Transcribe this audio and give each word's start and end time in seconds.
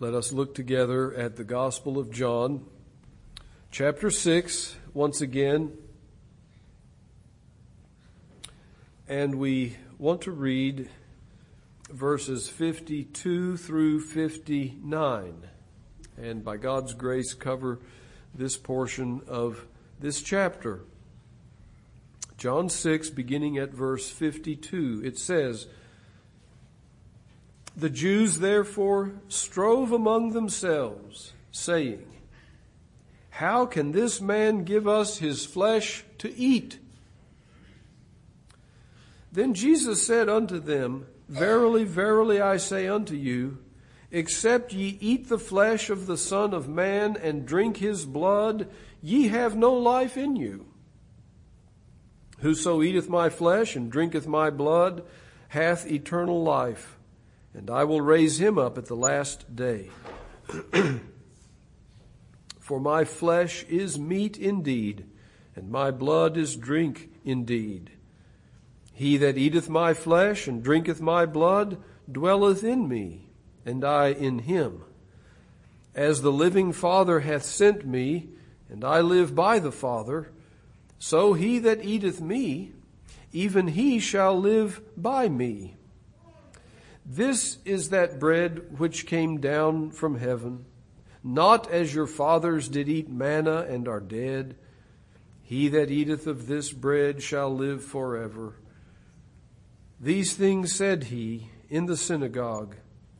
Let 0.00 0.14
us 0.14 0.32
look 0.32 0.54
together 0.54 1.12
at 1.12 1.34
the 1.34 1.42
Gospel 1.42 1.98
of 1.98 2.12
John, 2.12 2.64
chapter 3.72 4.12
6, 4.12 4.76
once 4.94 5.20
again. 5.20 5.72
And 9.08 9.40
we 9.40 9.76
want 9.98 10.20
to 10.20 10.30
read 10.30 10.88
verses 11.90 12.48
52 12.48 13.56
through 13.56 14.02
59. 14.02 15.48
And 16.16 16.44
by 16.44 16.58
God's 16.58 16.94
grace, 16.94 17.34
cover 17.34 17.80
this 18.32 18.56
portion 18.56 19.22
of 19.26 19.66
this 19.98 20.22
chapter. 20.22 20.82
John 22.36 22.68
6, 22.68 23.10
beginning 23.10 23.58
at 23.58 23.72
verse 23.72 24.08
52, 24.08 25.02
it 25.04 25.18
says, 25.18 25.66
The 27.78 27.88
Jews 27.88 28.40
therefore 28.40 29.12
strove 29.28 29.92
among 29.92 30.32
themselves, 30.32 31.32
saying, 31.52 32.04
How 33.30 33.66
can 33.66 33.92
this 33.92 34.20
man 34.20 34.64
give 34.64 34.88
us 34.88 35.18
his 35.18 35.46
flesh 35.46 36.02
to 36.18 36.36
eat? 36.36 36.80
Then 39.30 39.54
Jesus 39.54 40.04
said 40.04 40.28
unto 40.28 40.58
them, 40.58 41.06
Verily, 41.28 41.84
verily, 41.84 42.40
I 42.40 42.56
say 42.56 42.88
unto 42.88 43.14
you, 43.14 43.58
except 44.10 44.72
ye 44.72 44.98
eat 45.00 45.28
the 45.28 45.38
flesh 45.38 45.88
of 45.88 46.08
the 46.08 46.18
Son 46.18 46.52
of 46.52 46.68
Man 46.68 47.16
and 47.16 47.46
drink 47.46 47.76
his 47.76 48.04
blood, 48.04 48.68
ye 49.00 49.28
have 49.28 49.54
no 49.54 49.72
life 49.72 50.16
in 50.16 50.34
you. 50.34 50.66
Whoso 52.40 52.82
eateth 52.82 53.08
my 53.08 53.28
flesh 53.28 53.76
and 53.76 53.88
drinketh 53.88 54.26
my 54.26 54.50
blood 54.50 55.04
hath 55.50 55.88
eternal 55.88 56.42
life, 56.42 56.97
and 57.58 57.70
I 57.70 57.82
will 57.82 58.00
raise 58.00 58.40
him 58.40 58.56
up 58.56 58.78
at 58.78 58.86
the 58.86 58.94
last 58.94 59.56
day. 59.56 59.90
For 62.60 62.78
my 62.78 63.04
flesh 63.04 63.64
is 63.64 63.98
meat 63.98 64.38
indeed, 64.38 65.06
and 65.56 65.68
my 65.68 65.90
blood 65.90 66.36
is 66.36 66.54
drink 66.54 67.10
indeed. 67.24 67.90
He 68.92 69.16
that 69.16 69.36
eateth 69.36 69.68
my 69.68 69.92
flesh 69.92 70.46
and 70.46 70.62
drinketh 70.62 71.00
my 71.00 71.26
blood 71.26 71.82
dwelleth 72.10 72.62
in 72.62 72.88
me, 72.88 73.30
and 73.66 73.84
I 73.84 74.10
in 74.10 74.38
him. 74.38 74.84
As 75.96 76.22
the 76.22 76.30
living 76.30 76.72
Father 76.72 77.20
hath 77.20 77.42
sent 77.42 77.84
me, 77.84 78.28
and 78.68 78.84
I 78.84 79.00
live 79.00 79.34
by 79.34 79.58
the 79.58 79.72
Father, 79.72 80.30
so 81.00 81.32
he 81.32 81.58
that 81.58 81.84
eateth 81.84 82.20
me, 82.20 82.70
even 83.32 83.66
he 83.66 83.98
shall 83.98 84.38
live 84.38 84.80
by 84.96 85.28
me. 85.28 85.74
This 87.10 87.56
is 87.64 87.88
that 87.88 88.20
bread 88.20 88.78
which 88.78 89.06
came 89.06 89.40
down 89.40 89.92
from 89.92 90.18
heaven, 90.18 90.66
not 91.24 91.70
as 91.70 91.94
your 91.94 92.06
fathers 92.06 92.68
did 92.68 92.86
eat 92.86 93.08
manna 93.08 93.62
and 93.62 93.88
are 93.88 93.98
dead. 93.98 94.56
He 95.42 95.68
that 95.68 95.90
eateth 95.90 96.26
of 96.26 96.46
this 96.46 96.70
bread 96.70 97.22
shall 97.22 97.48
live 97.54 97.82
forever. 97.82 98.56
These 99.98 100.34
things 100.34 100.74
said 100.74 101.04
he 101.04 101.48
in 101.70 101.86
the 101.86 101.96
synagogue 101.96 102.76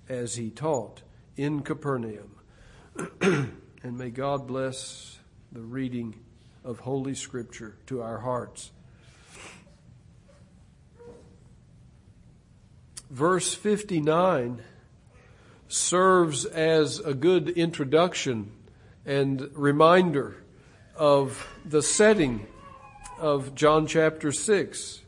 as 0.07 0.35
he 0.35 0.51
taught 0.51 1.01
in 1.35 1.63
Capernaum. 1.63 2.37
and 3.23 3.97
may 3.97 4.11
God 4.11 4.47
bless 4.47 5.19
the 5.51 5.63
reading 5.63 6.21
of 6.63 6.81
Holy 6.81 7.15
Scripture 7.15 7.79
to 7.87 8.03
our 8.03 8.19
hearts. 8.19 8.71
Verse 13.11 13.55
59 13.55 14.63
serves 15.67 16.45
as 16.45 16.99
a 17.01 17.15
good 17.15 17.49
introduction 17.49 18.53
and 19.07 19.49
reminder 19.55 20.37
of 20.95 21.47
the 21.65 21.83
setting 21.83 22.47
of 23.19 23.55
John 23.55 23.87
chapter 23.87 24.31
6. 24.31 25.01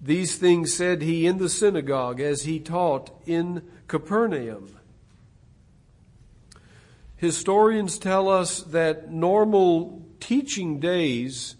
These 0.00 0.38
things 0.38 0.74
said 0.74 1.02
he 1.02 1.26
in 1.26 1.38
the 1.38 1.48
synagogue 1.48 2.20
as 2.20 2.42
he 2.42 2.58
taught 2.58 3.10
in 3.26 3.62
Capernaum. 3.86 4.76
Historians 7.16 7.98
tell 7.98 8.28
us 8.28 8.62
that 8.62 9.12
normal 9.12 10.02
teaching 10.18 10.80
days 10.80 11.54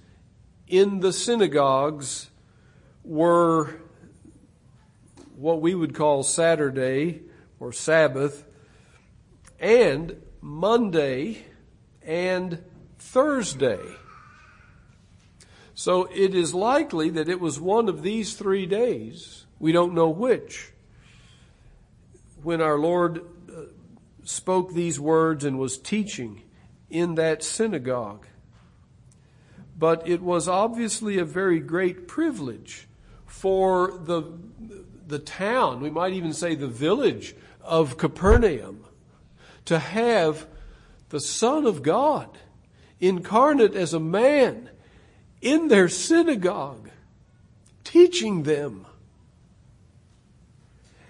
in 0.66 1.00
the 1.00 1.12
synagogues 1.12 2.31
were 3.04 3.75
what 5.40 5.62
we 5.62 5.74
would 5.74 5.94
call 5.94 6.22
Saturday 6.22 7.22
or 7.58 7.72
Sabbath 7.72 8.44
and 9.58 10.20
Monday 10.42 11.46
and 12.02 12.62
Thursday. 12.98 13.80
So 15.74 16.08
it 16.14 16.34
is 16.34 16.52
likely 16.52 17.08
that 17.10 17.30
it 17.30 17.40
was 17.40 17.58
one 17.58 17.88
of 17.88 18.02
these 18.02 18.34
three 18.34 18.66
days. 18.66 19.46
We 19.58 19.72
don't 19.72 19.94
know 19.94 20.10
which. 20.10 20.72
When 22.42 22.60
our 22.60 22.78
Lord 22.78 23.24
uh, 23.48 23.62
spoke 24.24 24.74
these 24.74 25.00
words 25.00 25.42
and 25.42 25.58
was 25.58 25.78
teaching 25.78 26.42
in 26.90 27.14
that 27.14 27.42
synagogue. 27.42 28.26
But 29.78 30.06
it 30.06 30.20
was 30.20 30.48
obviously 30.48 31.18
a 31.18 31.24
very 31.24 31.60
great 31.60 32.06
privilege 32.06 32.86
for 33.30 33.92
the, 33.92 34.24
the 35.06 35.20
town, 35.20 35.80
we 35.80 35.88
might 35.88 36.12
even 36.12 36.32
say 36.32 36.56
the 36.56 36.66
village 36.66 37.36
of 37.62 37.96
Capernaum, 37.96 38.84
to 39.66 39.78
have 39.78 40.48
the 41.10 41.20
Son 41.20 41.64
of 41.64 41.82
God 41.82 42.28
incarnate 42.98 43.76
as 43.76 43.94
a 43.94 44.00
man 44.00 44.69
in 45.40 45.69
their 45.69 45.88
synagogue, 45.88 46.90
teaching 47.84 48.42
them. 48.42 48.84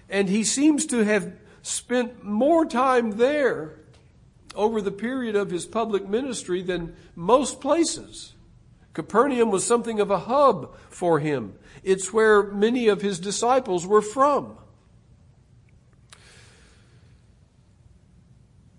And 0.07 0.29
he 0.29 0.43
seems 0.43 0.85
to 0.85 1.03
have 1.03 1.33
spent 1.63 2.23
more 2.23 2.67
time 2.67 3.17
there 3.17 3.79
over 4.53 4.79
the 4.79 4.91
period 4.91 5.35
of 5.35 5.49
his 5.49 5.65
public 5.65 6.07
ministry 6.07 6.61
than 6.61 6.95
most 7.15 7.59
places. 7.59 8.33
Capernaum 8.93 9.49
was 9.49 9.65
something 9.65 9.99
of 9.99 10.11
a 10.11 10.19
hub 10.19 10.75
for 10.89 11.19
him. 11.19 11.55
It's 11.83 12.13
where 12.13 12.43
many 12.43 12.87
of 12.87 13.01
his 13.01 13.19
disciples 13.19 13.85
were 13.85 14.01
from. 14.01 14.57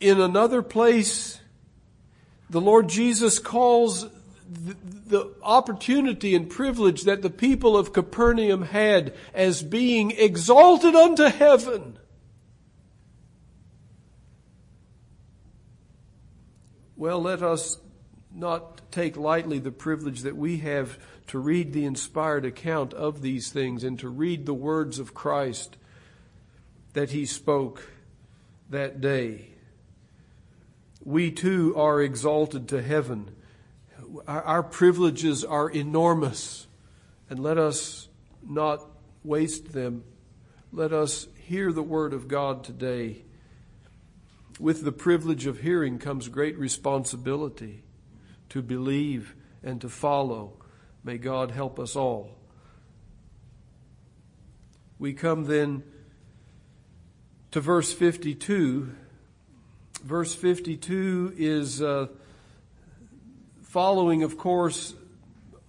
In 0.00 0.20
another 0.20 0.62
place, 0.62 1.40
the 2.50 2.60
Lord 2.60 2.88
Jesus 2.88 3.38
calls 3.38 4.06
the, 4.52 4.76
the, 5.06 5.34
opportunity 5.42 6.34
and 6.34 6.50
privilege 6.50 7.02
that 7.02 7.22
the 7.22 7.30
people 7.30 7.76
of 7.76 7.92
Capernaum 7.92 8.62
had 8.62 9.14
as 9.32 9.62
being 9.62 10.10
exalted 10.10 10.94
unto 10.94 11.24
heaven. 11.24 11.98
Well, 16.96 17.22
let 17.22 17.42
us 17.42 17.78
not 18.34 18.90
take 18.90 19.16
lightly 19.16 19.58
the 19.58 19.72
privilege 19.72 20.20
that 20.22 20.36
we 20.36 20.58
have 20.58 20.98
to 21.28 21.38
read 21.38 21.72
the 21.72 21.84
inspired 21.84 22.44
account 22.44 22.94
of 22.94 23.22
these 23.22 23.50
things 23.50 23.84
and 23.84 23.98
to 23.98 24.08
read 24.08 24.46
the 24.46 24.54
words 24.54 24.98
of 24.98 25.14
Christ 25.14 25.76
that 26.92 27.10
he 27.10 27.26
spoke 27.26 27.90
that 28.70 29.00
day. 29.00 29.48
We 31.04 31.30
too 31.30 31.74
are 31.76 32.00
exalted 32.00 32.68
to 32.68 32.82
heaven. 32.82 33.34
Our, 34.26 34.62
privileges 34.62 35.44
are 35.44 35.70
enormous 35.70 36.66
and 37.30 37.38
let 37.38 37.58
us 37.58 38.08
not 38.46 38.82
waste 39.24 39.72
them. 39.72 40.04
Let 40.70 40.92
us 40.92 41.28
hear 41.46 41.72
the 41.72 41.82
word 41.82 42.12
of 42.12 42.28
God 42.28 42.62
today 42.64 43.22
with 44.60 44.84
the 44.84 44.92
privilege 44.92 45.46
of 45.46 45.60
hearing 45.60 45.98
comes 45.98 46.28
great 46.28 46.58
responsibility 46.58 47.82
to 48.52 48.60
believe 48.60 49.34
and 49.62 49.80
to 49.80 49.88
follow. 49.88 50.52
May 51.02 51.16
God 51.16 51.50
help 51.50 51.80
us 51.80 51.96
all. 51.96 52.36
We 54.98 55.14
come 55.14 55.44
then 55.44 55.82
to 57.52 57.60
verse 57.60 57.94
52. 57.94 58.94
Verse 60.04 60.34
52 60.34 61.32
is 61.38 61.80
uh, 61.80 62.08
following, 63.62 64.22
of 64.22 64.36
course, 64.36 64.92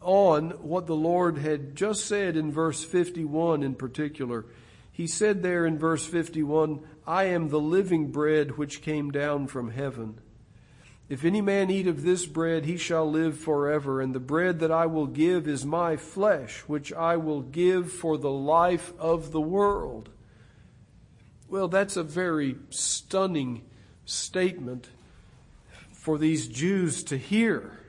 on 0.01 0.49
what 0.61 0.85
the 0.85 0.95
Lord 0.95 1.37
had 1.37 1.77
just 1.77 2.05
said 2.05 2.35
in 2.35 2.51
verse 2.51 2.83
51 2.83 3.63
in 3.63 3.75
particular. 3.75 4.45
He 4.91 5.07
said 5.07 5.41
there 5.41 5.65
in 5.65 5.79
verse 5.79 6.05
51, 6.05 6.81
I 7.07 7.25
am 7.25 7.47
the 7.47 7.61
living 7.61 8.11
bread 8.11 8.57
which 8.57 8.81
came 8.81 9.09
down 9.09 9.47
from 9.47 9.71
heaven. 9.71 10.19
If 11.09 11.25
any 11.25 11.41
man 11.41 11.69
eat 11.69 11.87
of 11.87 12.03
this 12.03 12.25
bread, 12.25 12.65
he 12.65 12.77
shall 12.77 13.09
live 13.09 13.37
forever. 13.37 14.01
And 14.01 14.15
the 14.15 14.19
bread 14.19 14.59
that 14.59 14.71
I 14.71 14.85
will 14.85 15.05
give 15.07 15.47
is 15.47 15.65
my 15.65 15.97
flesh, 15.97 16.59
which 16.61 16.93
I 16.93 17.17
will 17.17 17.41
give 17.41 17.91
for 17.91 18.17
the 18.17 18.31
life 18.31 18.93
of 18.97 19.31
the 19.31 19.41
world. 19.41 20.09
Well, 21.49 21.67
that's 21.67 21.97
a 21.97 22.03
very 22.03 22.55
stunning 22.69 23.63
statement 24.05 24.89
for 25.91 26.17
these 26.17 26.47
Jews 26.47 27.03
to 27.05 27.17
hear. 27.17 27.79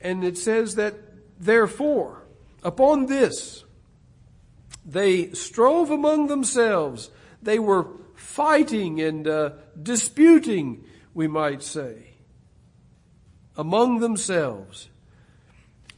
And 0.00 0.22
it 0.22 0.38
says 0.38 0.76
that 0.76 0.94
therefore, 1.40 2.22
upon 2.62 3.06
this, 3.06 3.64
they 4.84 5.32
strove 5.32 5.90
among 5.90 6.28
themselves. 6.28 7.10
They 7.42 7.58
were 7.58 7.88
fighting 8.14 9.00
and 9.00 9.26
uh, 9.26 9.50
disputing, 9.80 10.84
we 11.14 11.26
might 11.26 11.62
say, 11.62 12.14
among 13.56 14.00
themselves. 14.00 14.88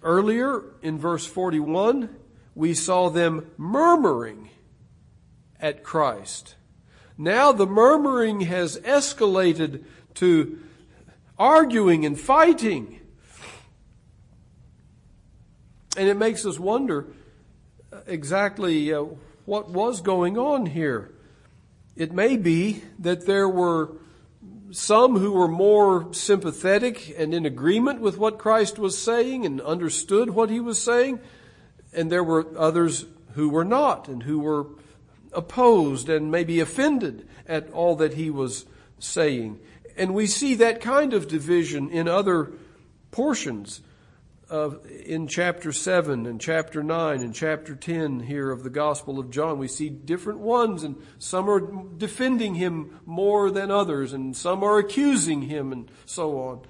Earlier 0.03 0.63
in 0.83 0.99
verse 0.99 1.27
41, 1.27 2.09
we 2.55 2.75
saw 2.75 3.11
them 3.11 3.51
murmuring 3.57 4.51
at 5.61 5.85
Christ. 5.85 6.55
Now 7.19 7.53
the 7.53 7.67
murmuring 7.67 8.41
has 8.43 8.79
escalated 8.79 9.85
to 10.15 10.59
arguing 11.39 12.07
and 12.07 12.19
fighting. 12.19 13.01
And 15.97 16.09
it 16.09 16.17
makes 16.17 16.47
us 16.47 16.59
wonder 16.59 17.09
exactly 18.07 18.93
uh, 18.93 19.05
what 19.45 19.69
was 19.69 20.01
going 20.01 20.39
on 20.39 20.67
here. 20.67 21.13
It 22.01 22.15
may 22.15 22.39
be 22.39 22.83
that 23.01 23.27
there 23.27 23.47
were 23.47 23.91
some 24.71 25.19
who 25.19 25.33
were 25.33 25.47
more 25.47 26.15
sympathetic 26.15 27.15
and 27.19 27.35
in 27.35 27.45
agreement 27.45 28.01
with 28.01 28.17
what 28.17 28.39
Christ 28.39 28.79
was 28.79 28.97
saying 28.97 29.45
and 29.45 29.61
understood 29.61 30.31
what 30.31 30.49
he 30.49 30.61
was 30.61 30.81
saying, 30.81 31.21
and 31.93 32.11
there 32.11 32.25
were 32.25 32.47
others 32.57 33.05
who 33.35 33.51
were 33.51 33.67
not 33.67 34.09
and 34.09 34.23
who 34.23 34.39
were 34.39 34.69
opposed 35.35 36.09
and 36.09 36.31
maybe 36.31 36.59
offended 36.59 37.29
at 37.47 37.71
all 37.71 37.97
that 37.97 38.15
he 38.15 38.31
was 38.31 38.65
saying. 38.99 39.61
And 39.95 40.15
we 40.15 40.27
see 40.27 40.55
that 40.55 40.81
kind 40.81 41.13
of 41.13 41.29
division 41.29 41.91
in 41.91 42.09
other 42.09 42.51
portions 43.11 43.83
of, 44.51 44.85
in 44.87 45.29
chapter 45.29 45.73
7 45.73 46.27
and 46.27 46.41
chapter 46.41 46.83
9 46.83 47.21
and 47.21 47.33
chapter 47.33 47.77
10 47.77 48.21
here 48.21 48.51
of 48.51 48.65
the 48.65 48.71
Gospel 48.71 49.21
of 49.21 49.31
John. 49.31 49.59
We 49.59 49.69
see 49.69 49.89
different 49.89 50.41
ones 50.41 50.83
and 50.83 50.97
some 51.19 51.49
are 51.49 51.61
defending 51.61 52.57
him 52.57 52.99
more 53.07 53.51
than 53.51 53.71
others 53.71 54.13
and 54.13 54.37
some 54.37 54.65
are 54.65 54.79
accusing 54.79 55.43
him 55.43 55.73
and 55.73 55.91
so 56.05 56.41
on. 56.41 56.63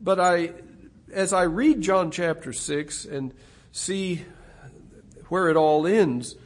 But 0.00 0.20
I, 0.20 0.52
as 1.10 1.32
I 1.32 1.44
read 1.44 1.80
John 1.80 2.10
chapter 2.10 2.52
6 2.52 3.06
and 3.06 3.32
see 3.72 4.26
where 5.28 5.48
it 5.48 5.56
all 5.56 5.86
ends, 5.86 6.36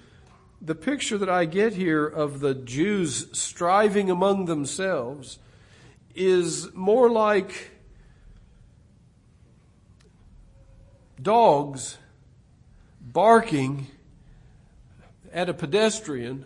the 0.62 0.76
picture 0.76 1.18
that 1.18 1.28
I 1.28 1.44
get 1.44 1.74
here 1.74 2.06
of 2.06 2.38
the 2.38 2.54
Jews 2.54 3.26
striving 3.36 4.10
among 4.10 4.44
themselves 4.44 5.40
is 6.14 6.72
more 6.72 7.10
like 7.10 7.70
dogs 11.22 11.98
barking 13.00 13.86
at 15.32 15.48
a 15.48 15.54
pedestrian 15.54 16.44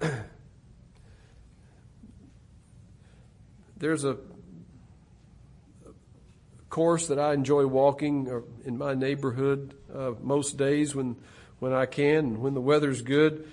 there's 3.76 4.04
a 4.04 4.16
course 6.70 7.08
that 7.08 7.18
I 7.18 7.34
enjoy 7.34 7.66
walking 7.66 8.30
uh, 8.30 8.40
in 8.64 8.78
my 8.78 8.94
neighborhood 8.94 9.74
uh, 9.92 10.12
most 10.22 10.56
days 10.56 10.94
when 10.94 11.16
when 11.58 11.72
I 11.72 11.86
can 11.86 12.40
when 12.40 12.54
the 12.54 12.60
weather's 12.60 13.02
good. 13.02 13.50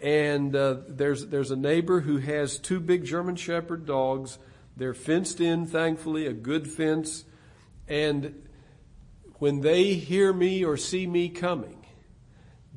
And 0.00 0.54
uh, 0.54 0.76
there's 0.86 1.26
there's 1.26 1.50
a 1.50 1.56
neighbor 1.56 2.00
who 2.00 2.18
has 2.18 2.58
two 2.58 2.78
big 2.78 3.04
German 3.04 3.36
Shepherd 3.36 3.86
dogs. 3.86 4.38
They're 4.76 4.94
fenced 4.94 5.40
in, 5.40 5.66
thankfully, 5.66 6.26
a 6.26 6.32
good 6.32 6.68
fence. 6.68 7.24
And 7.88 8.46
when 9.38 9.60
they 9.60 9.94
hear 9.94 10.32
me 10.32 10.64
or 10.64 10.76
see 10.76 11.06
me 11.06 11.28
coming, 11.28 11.86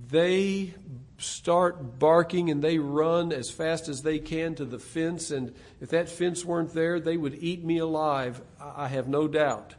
they 0.10 0.74
start 1.18 2.00
barking 2.00 2.50
and 2.50 2.63
they 2.63 2.80
run 2.80 3.31
as 3.31 3.52
fast 3.52 3.88
as 3.88 4.02
they 4.02 4.19
can 4.19 4.56
to 4.56 4.66
the 4.66 4.80
fence. 4.80 5.31
And 5.31 5.54
if 5.80 5.90
that 5.90 6.10
fence 6.10 6.44
weren't 6.44 6.74
there, 6.74 7.00
they 7.00 7.18
would 7.18 7.36
eat 7.36 7.63
me 7.63 7.78
alive. 7.78 8.42
I 8.60 8.88
have 8.88 9.08
no 9.08 9.28
doubt. 9.28 9.75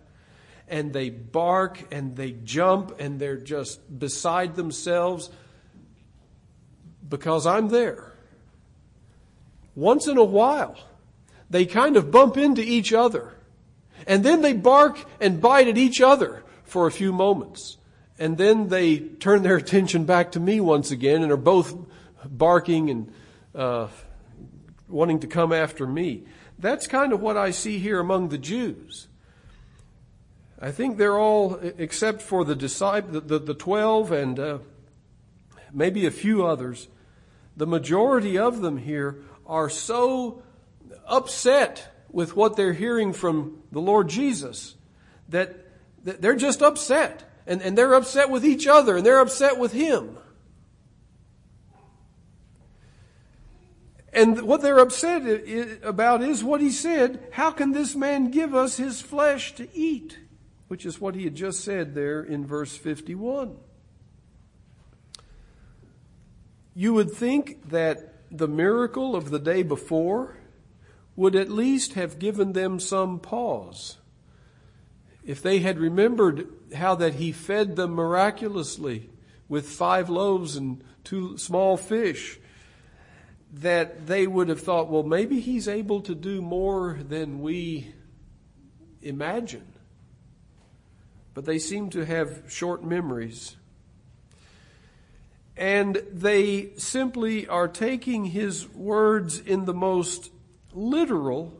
And 0.68 0.92
they 0.92 1.10
bark 1.10 1.92
and 1.92 2.16
they 2.16 2.32
jump 2.32 3.00
and 3.00 3.18
they're 3.18 3.36
just 3.36 3.98
beside 3.98 4.54
themselves 4.54 5.30
because 7.08 7.46
I'm 7.46 7.68
there. 7.68 8.12
Once 9.74 10.06
in 10.06 10.18
a 10.18 10.24
while, 10.24 10.78
they 11.50 11.66
kind 11.66 11.96
of 11.96 12.10
bump 12.10 12.36
into 12.36 12.62
each 12.62 12.92
other 12.92 13.34
and 14.06 14.24
then 14.24 14.42
they 14.42 14.52
bark 14.52 15.04
and 15.20 15.40
bite 15.40 15.68
at 15.68 15.78
each 15.78 16.00
other 16.00 16.42
for 16.64 16.86
a 16.86 16.92
few 16.92 17.12
moments. 17.12 17.76
And 18.18 18.38
then 18.38 18.68
they 18.68 18.98
turn 18.98 19.42
their 19.42 19.56
attention 19.64 20.04
back 20.04 20.32
to 20.32 20.40
me 20.40 20.60
once 20.60 20.90
again 20.90 21.22
and 21.22 21.32
are 21.32 21.36
both 21.36 21.74
barking 22.24 22.90
and 22.90 23.12
uh, 23.54 23.88
wanting 24.88 25.20
to 25.20 25.26
come 25.26 25.52
after 25.52 25.86
me. 25.86 26.24
That's 26.58 26.86
kind 26.86 27.12
of 27.12 27.20
what 27.20 27.36
I 27.36 27.50
see 27.50 27.78
here 27.78 27.98
among 27.98 28.28
the 28.28 28.38
Jews. 28.38 29.08
I 30.60 30.70
think 30.70 30.96
they're 30.96 31.18
all, 31.18 31.56
except 31.56 32.22
for 32.22 32.44
the 32.44 32.54
disciple, 32.54 33.14
the, 33.14 33.20
the, 33.20 33.38
the 33.40 33.54
twelve 33.54 34.12
and 34.12 34.38
uh, 34.38 34.58
maybe 35.72 36.06
a 36.06 36.10
few 36.12 36.46
others, 36.46 36.86
the 37.56 37.66
majority 37.66 38.38
of 38.38 38.60
them 38.60 38.76
here 38.76 39.16
are 39.46 39.68
so 39.68 40.42
upset 41.06 41.91
with 42.12 42.36
what 42.36 42.56
they're 42.56 42.74
hearing 42.74 43.12
from 43.12 43.62
the 43.72 43.80
Lord 43.80 44.08
Jesus 44.08 44.76
that, 45.30 45.56
that 46.04 46.20
they're 46.20 46.36
just 46.36 46.62
upset. 46.62 47.28
And, 47.46 47.60
and 47.60 47.76
they're 47.76 47.94
upset 47.94 48.30
with 48.30 48.44
each 48.44 48.66
other 48.66 48.98
and 48.98 49.04
they're 49.04 49.20
upset 49.20 49.58
with 49.58 49.72
Him. 49.72 50.18
And 54.12 54.42
what 54.42 54.60
they're 54.60 54.78
upset 54.78 55.22
about 55.82 56.22
is 56.22 56.44
what 56.44 56.60
He 56.60 56.70
said, 56.70 57.26
how 57.32 57.50
can 57.50 57.72
this 57.72 57.96
man 57.96 58.30
give 58.30 58.54
us 58.54 58.76
his 58.76 59.00
flesh 59.00 59.54
to 59.54 59.66
eat? 59.74 60.18
Which 60.68 60.84
is 60.84 61.00
what 61.00 61.14
He 61.14 61.24
had 61.24 61.34
just 61.34 61.64
said 61.64 61.94
there 61.94 62.22
in 62.22 62.46
verse 62.46 62.76
51. 62.76 63.56
You 66.74 66.94
would 66.94 67.10
think 67.10 67.70
that 67.70 68.14
the 68.30 68.48
miracle 68.48 69.16
of 69.16 69.30
the 69.30 69.38
day 69.38 69.62
before 69.62 70.36
would 71.14 71.36
at 71.36 71.50
least 71.50 71.94
have 71.94 72.18
given 72.18 72.52
them 72.52 72.80
some 72.80 73.18
pause. 73.18 73.98
If 75.24 75.42
they 75.42 75.60
had 75.60 75.78
remembered 75.78 76.48
how 76.74 76.94
that 76.96 77.14
he 77.14 77.32
fed 77.32 77.76
them 77.76 77.92
miraculously 77.92 79.10
with 79.48 79.68
five 79.68 80.08
loaves 80.08 80.56
and 80.56 80.82
two 81.04 81.36
small 81.36 81.76
fish, 81.76 82.38
that 83.52 84.06
they 84.06 84.26
would 84.26 84.48
have 84.48 84.60
thought, 84.60 84.88
well, 84.88 85.02
maybe 85.02 85.40
he's 85.40 85.68
able 85.68 86.00
to 86.00 86.14
do 86.14 86.40
more 86.40 86.98
than 87.06 87.42
we 87.42 87.92
imagine. 89.02 89.66
But 91.34 91.44
they 91.44 91.58
seem 91.58 91.90
to 91.90 92.04
have 92.04 92.50
short 92.50 92.82
memories. 92.82 93.56
And 95.56 96.02
they 96.10 96.70
simply 96.76 97.46
are 97.46 97.68
taking 97.68 98.26
his 98.26 98.68
words 98.70 99.38
in 99.38 99.66
the 99.66 99.74
most 99.74 100.30
literal 100.74 101.52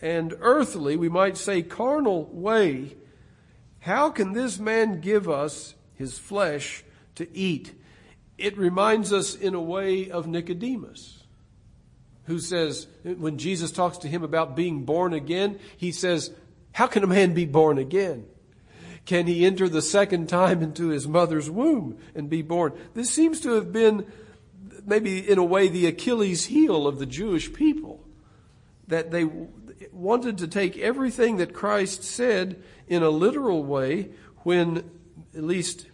and 0.00 0.34
earthly, 0.40 0.96
we 0.96 1.08
might 1.08 1.36
say 1.36 1.62
carnal 1.62 2.24
way, 2.32 2.96
how 3.80 4.10
can 4.10 4.32
this 4.32 4.58
man 4.58 5.00
give 5.00 5.28
us 5.28 5.74
his 5.94 6.18
flesh 6.18 6.84
to 7.14 7.34
eat? 7.36 7.74
It 8.36 8.58
reminds 8.58 9.12
us 9.12 9.34
in 9.34 9.54
a 9.54 9.60
way 9.60 10.10
of 10.10 10.26
Nicodemus, 10.26 11.24
who 12.24 12.38
says, 12.38 12.86
when 13.02 13.38
Jesus 13.38 13.70
talks 13.70 13.98
to 13.98 14.08
him 14.08 14.22
about 14.22 14.56
being 14.56 14.84
born 14.84 15.12
again, 15.12 15.58
he 15.76 15.92
says, 15.92 16.30
how 16.72 16.86
can 16.86 17.04
a 17.04 17.06
man 17.06 17.34
be 17.34 17.44
born 17.44 17.78
again? 17.78 18.26
Can 19.06 19.26
he 19.26 19.44
enter 19.44 19.68
the 19.68 19.82
second 19.82 20.28
time 20.28 20.62
into 20.62 20.88
his 20.88 21.06
mother's 21.06 21.50
womb 21.50 21.98
and 22.14 22.30
be 22.30 22.42
born? 22.42 22.72
This 22.94 23.10
seems 23.10 23.40
to 23.40 23.52
have 23.52 23.72
been 23.72 24.10
maybe 24.86 25.18
in 25.18 25.38
a 25.38 25.44
way 25.44 25.68
the 25.68 25.86
Achilles 25.86 26.46
heel 26.46 26.86
of 26.86 26.98
the 26.98 27.06
Jewish 27.06 27.52
people 27.52 27.93
that 28.88 29.10
they 29.10 29.28
wanted 29.92 30.38
to 30.38 30.48
take 30.48 30.76
everything 30.78 31.36
that 31.36 31.54
Christ 31.54 32.02
said 32.02 32.62
in 32.86 33.02
a 33.02 33.10
literal 33.10 33.64
way 33.64 34.10
when 34.38 34.90
at 35.34 35.42
least 35.42 35.86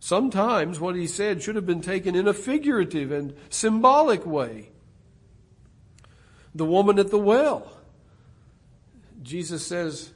sometimes 0.00 0.80
what 0.80 0.96
he 0.96 1.06
said 1.06 1.42
should 1.42 1.56
have 1.56 1.66
been 1.66 1.80
taken 1.80 2.14
in 2.14 2.26
a 2.26 2.34
figurative 2.34 3.12
and 3.12 3.34
symbolic 3.50 4.26
way. 4.26 4.70
The 6.54 6.66
woman 6.66 6.98
at 6.98 7.10
the 7.10 7.18
well. 7.18 7.78
Jesus 9.22 9.64
says, 9.64 10.12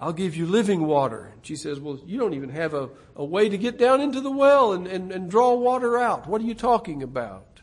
I'll 0.00 0.12
give 0.12 0.36
you 0.36 0.46
living 0.46 0.86
water. 0.86 1.32
She 1.42 1.56
says, 1.56 1.80
Well, 1.80 2.00
you 2.06 2.18
don't 2.18 2.34
even 2.34 2.50
have 2.50 2.74
a, 2.74 2.90
a 3.16 3.24
way 3.24 3.48
to 3.48 3.58
get 3.58 3.78
down 3.78 4.00
into 4.00 4.20
the 4.20 4.30
well 4.30 4.72
and, 4.72 4.86
and, 4.86 5.12
and 5.12 5.30
draw 5.30 5.54
water 5.54 5.98
out. 5.98 6.26
What 6.26 6.40
are 6.40 6.44
you 6.44 6.54
talking 6.54 7.02
about? 7.02 7.53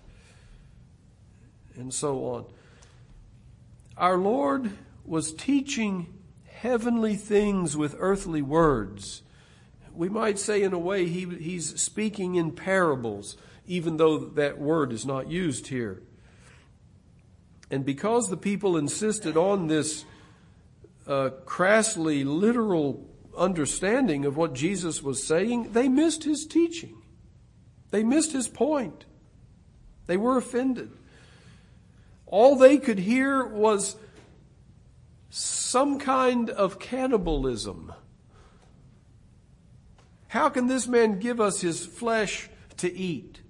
And 1.78 1.94
so 1.94 2.26
on. 2.26 2.46
Our 3.98 4.18
Lord 4.18 4.72
was 5.06 5.34
teaching 5.34 6.14
heavenly 6.48 7.16
things 7.16 7.76
with 7.76 7.96
earthly 7.98 8.42
words. 8.42 9.24
We 9.94 10.10
might 10.10 10.40
say, 10.40 10.62
in 10.62 10.74
a 10.74 10.80
way, 10.80 11.08
he, 11.08 11.26
he's 11.26 11.82
speaking 11.82 12.36
in 12.36 12.52
parables, 12.52 13.36
even 13.68 13.98
though 13.98 14.20
that 14.20 14.60
word 14.60 14.94
is 14.94 15.06
not 15.06 15.30
used 15.30 15.68
here. 15.68 16.02
And 17.70 17.86
because 17.86 18.30
the 18.30 18.38
people 18.38 18.78
insisted 18.78 19.38
on 19.38 19.68
this 19.68 20.06
uh, 21.08 21.30
crassly 21.46 22.24
literal 22.24 23.08
understanding 23.38 24.26
of 24.26 24.38
what 24.38 24.54
Jesus 24.54 25.02
was 25.02 25.26
saying, 25.26 25.72
they 25.74 25.88
missed 25.88 26.24
his 26.26 26.46
teaching. 26.46 27.02
They 27.92 28.04
missed 28.04 28.34
his 28.34 28.48
point. 28.48 29.06
They 30.08 30.18
were 30.18 30.38
offended. 30.38 30.92
All 32.32 32.56
they 32.56 32.78
could 32.78 32.98
hear 32.98 33.46
was 33.46 33.98
some 35.30 36.00
kind 36.00 36.50
of 36.50 36.80
cannibalism. 36.80 37.94
How 40.30 40.48
can 40.50 40.68
this 40.68 40.88
man 40.88 41.20
give 41.20 41.42
us 41.42 41.60
his 41.60 41.86
flesh 41.86 42.50
to 42.78 42.92
eat? 42.92 43.42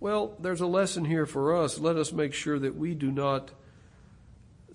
Well, 0.00 0.34
there's 0.40 0.60
a 0.60 0.66
lesson 0.66 1.04
here 1.04 1.24
for 1.24 1.56
us. 1.56 1.78
Let 1.78 1.96
us 1.96 2.12
make 2.12 2.34
sure 2.34 2.58
that 2.58 2.74
we 2.74 2.94
do 2.94 3.12
not 3.12 3.52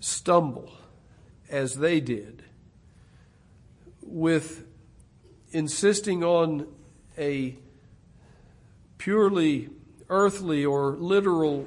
stumble 0.00 0.72
as 1.50 1.74
they 1.74 2.00
did 2.00 2.42
with 4.02 4.64
insisting 5.52 6.24
on 6.24 6.66
a 7.18 7.56
purely 8.98 9.68
earthly 10.08 10.64
or 10.64 10.96
literal 10.96 11.66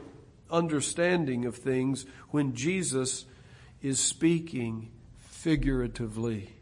understanding 0.50 1.46
of 1.46 1.56
things 1.56 2.06
when 2.30 2.54
Jesus 2.54 3.26
is 3.82 4.00
speaking 4.00 4.92
figuratively 5.18 6.54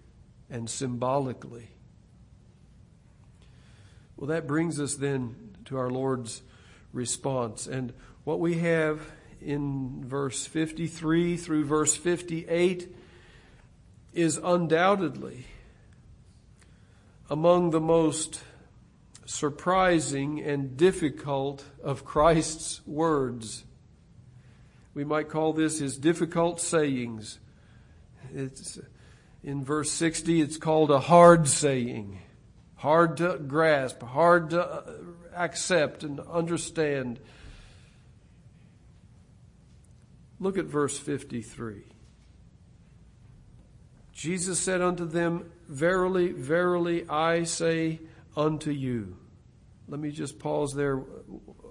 and 0.50 0.70
symbolically. 0.70 1.70
Well, 4.16 4.28
that 4.28 4.48
brings 4.48 4.80
us 4.80 4.96
then 4.96 5.56
to 5.66 5.78
our 5.78 5.90
Lord's 5.90 6.42
response. 6.94 7.68
And 7.68 7.94
what 8.24 8.40
we 8.40 8.56
have 8.56 9.12
in 9.42 10.04
verse 10.04 10.46
53 10.46 11.38
through 11.38 11.66
verse 11.66 11.96
58 11.96 12.96
is 14.14 14.40
undoubtedly 14.44 15.46
among 17.30 17.70
the 17.70 17.80
most 17.80 18.42
surprising 19.28 20.42
and 20.42 20.78
difficult 20.78 21.66
of 21.84 22.06
Christ's 22.06 22.82
words. 22.88 23.66
We 24.94 25.04
might 25.04 25.30
call 25.30 25.54
this 25.54 25.80
his 25.80 25.98
difficult 25.98 26.62
sayings. 26.62 27.40
It's 28.34 28.80
in 29.44 29.64
verse 29.64 29.92
60, 29.92 30.42
it's 30.42 30.58
called 30.58 30.92
a 30.92 31.00
hard 31.00 31.48
saying. 31.48 32.20
Hard 32.76 33.18
to 33.18 33.38
grasp, 33.38 34.02
hard 34.02 34.52
to 34.52 34.96
accept 35.36 36.04
and 36.04 36.20
understand. 36.22 37.20
Look 40.40 40.58
at 40.58 40.66
verse 40.66 40.98
53. 40.98 41.84
Jesus 44.14 44.58
said 44.58 44.82
unto 44.82 45.06
them, 45.06 45.52
Verily, 45.68 46.32
verily, 46.32 47.08
I 47.10 47.44
say 47.44 48.00
unto 48.38 48.72
you. 48.72 49.18
Let 49.90 50.00
me 50.00 50.12
just 50.12 50.40
pause 50.40 50.74
there 50.74 51.02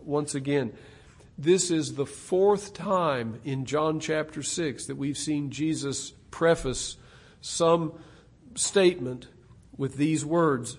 once 0.03 0.35
again. 0.35 0.73
This 1.39 1.71
is 1.71 1.95
the 1.95 2.07
fourth 2.07 2.75
time 2.75 3.41
in 3.45 3.67
John 3.67 4.01
chapter 4.01 4.43
6 4.43 4.87
that 4.87 4.97
we've 4.97 5.17
seen 5.17 5.51
Jesus 5.51 6.11
preface 6.31 6.97
some 7.41 7.93
statement 8.57 9.29
with 9.77 9.97
these 9.97 10.25
words 10.25 10.79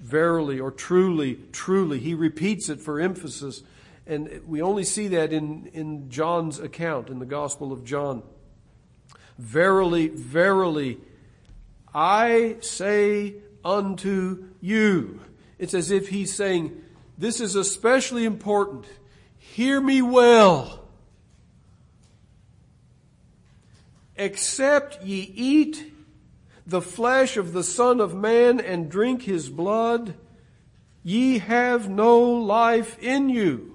verily 0.00 0.60
or 0.60 0.70
truly, 0.70 1.38
truly. 1.52 1.98
He 1.98 2.14
repeats 2.14 2.68
it 2.68 2.80
for 2.80 3.00
emphasis. 3.00 3.62
And 4.06 4.42
we 4.46 4.60
only 4.60 4.84
see 4.84 5.08
that 5.08 5.32
in, 5.32 5.70
in 5.72 6.10
John's 6.10 6.58
account, 6.58 7.08
in 7.08 7.20
the 7.20 7.26
Gospel 7.26 7.72
of 7.72 7.84
John. 7.84 8.22
Verily, 9.38 10.08
verily, 10.08 10.98
I 11.94 12.56
say 12.60 13.34
unto 13.64 14.48
you. 14.60 15.20
It's 15.58 15.74
as 15.74 15.90
if 15.90 16.08
he's 16.08 16.34
saying, 16.34 16.80
this 17.18 17.40
is 17.40 17.54
especially 17.54 18.24
important. 18.24 18.86
Hear 19.38 19.80
me 19.80 20.02
well. 20.02 20.88
Except 24.16 25.02
ye 25.02 25.32
eat 25.34 25.92
the 26.66 26.82
flesh 26.82 27.36
of 27.36 27.52
the 27.52 27.62
Son 27.62 28.00
of 28.00 28.14
Man 28.14 28.60
and 28.60 28.90
drink 28.90 29.22
his 29.22 29.48
blood, 29.48 30.14
ye 31.02 31.38
have 31.38 31.88
no 31.88 32.20
life 32.20 32.98
in 32.98 33.28
you. 33.28 33.71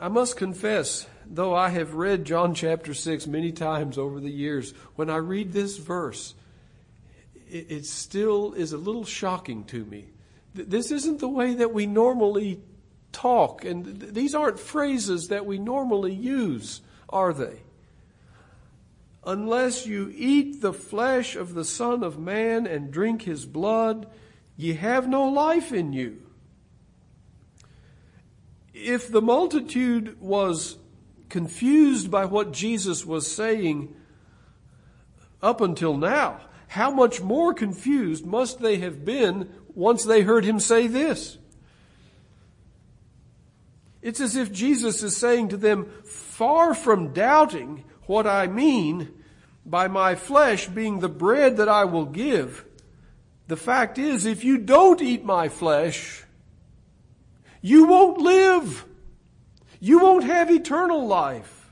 I 0.00 0.06
must 0.06 0.36
confess, 0.36 1.06
though 1.26 1.54
I 1.56 1.70
have 1.70 1.94
read 1.94 2.24
John 2.24 2.54
chapter 2.54 2.94
6 2.94 3.26
many 3.26 3.50
times 3.50 3.98
over 3.98 4.20
the 4.20 4.30
years, 4.30 4.72
when 4.94 5.10
I 5.10 5.16
read 5.16 5.52
this 5.52 5.76
verse, 5.76 6.34
it, 7.50 7.66
it 7.68 7.86
still 7.86 8.52
is 8.52 8.72
a 8.72 8.78
little 8.78 9.04
shocking 9.04 9.64
to 9.64 9.84
me. 9.84 10.06
This 10.54 10.92
isn't 10.92 11.18
the 11.18 11.28
way 11.28 11.54
that 11.54 11.74
we 11.74 11.86
normally 11.86 12.60
talk, 13.10 13.64
and 13.64 14.00
th- 14.00 14.12
these 14.12 14.36
aren't 14.36 14.60
phrases 14.60 15.28
that 15.28 15.46
we 15.46 15.58
normally 15.58 16.14
use, 16.14 16.80
are 17.08 17.32
they? 17.32 17.62
Unless 19.24 19.86
you 19.86 20.12
eat 20.14 20.60
the 20.60 20.72
flesh 20.72 21.34
of 21.34 21.54
the 21.54 21.64
Son 21.64 22.04
of 22.04 22.20
Man 22.20 22.68
and 22.68 22.92
drink 22.92 23.22
his 23.22 23.44
blood, 23.44 24.06
ye 24.56 24.74
have 24.74 25.08
no 25.08 25.24
life 25.24 25.72
in 25.72 25.92
you. 25.92 26.27
If 28.72 29.10
the 29.10 29.22
multitude 29.22 30.20
was 30.20 30.76
confused 31.28 32.10
by 32.10 32.24
what 32.24 32.52
Jesus 32.52 33.04
was 33.04 33.30
saying 33.30 33.94
up 35.42 35.60
until 35.60 35.96
now, 35.96 36.40
how 36.68 36.90
much 36.90 37.20
more 37.20 37.54
confused 37.54 38.26
must 38.26 38.60
they 38.60 38.78
have 38.78 39.04
been 39.04 39.50
once 39.74 40.04
they 40.04 40.22
heard 40.22 40.44
him 40.44 40.60
say 40.60 40.86
this? 40.86 41.38
It's 44.02 44.20
as 44.20 44.36
if 44.36 44.52
Jesus 44.52 45.02
is 45.02 45.16
saying 45.16 45.48
to 45.48 45.56
them, 45.56 45.90
far 46.04 46.74
from 46.74 47.12
doubting 47.12 47.84
what 48.06 48.26
I 48.26 48.46
mean 48.46 49.12
by 49.66 49.88
my 49.88 50.14
flesh 50.14 50.66
being 50.66 51.00
the 51.00 51.08
bread 51.08 51.56
that 51.56 51.68
I 51.68 51.84
will 51.84 52.06
give, 52.06 52.64
the 53.48 53.56
fact 53.56 53.98
is, 53.98 54.26
if 54.26 54.44
you 54.44 54.58
don't 54.58 55.00
eat 55.00 55.24
my 55.24 55.48
flesh, 55.48 56.24
you 57.60 57.86
won't 57.86 58.18
live. 58.18 58.84
You 59.80 60.00
won't 60.00 60.24
have 60.24 60.50
eternal 60.50 61.06
life. 61.06 61.70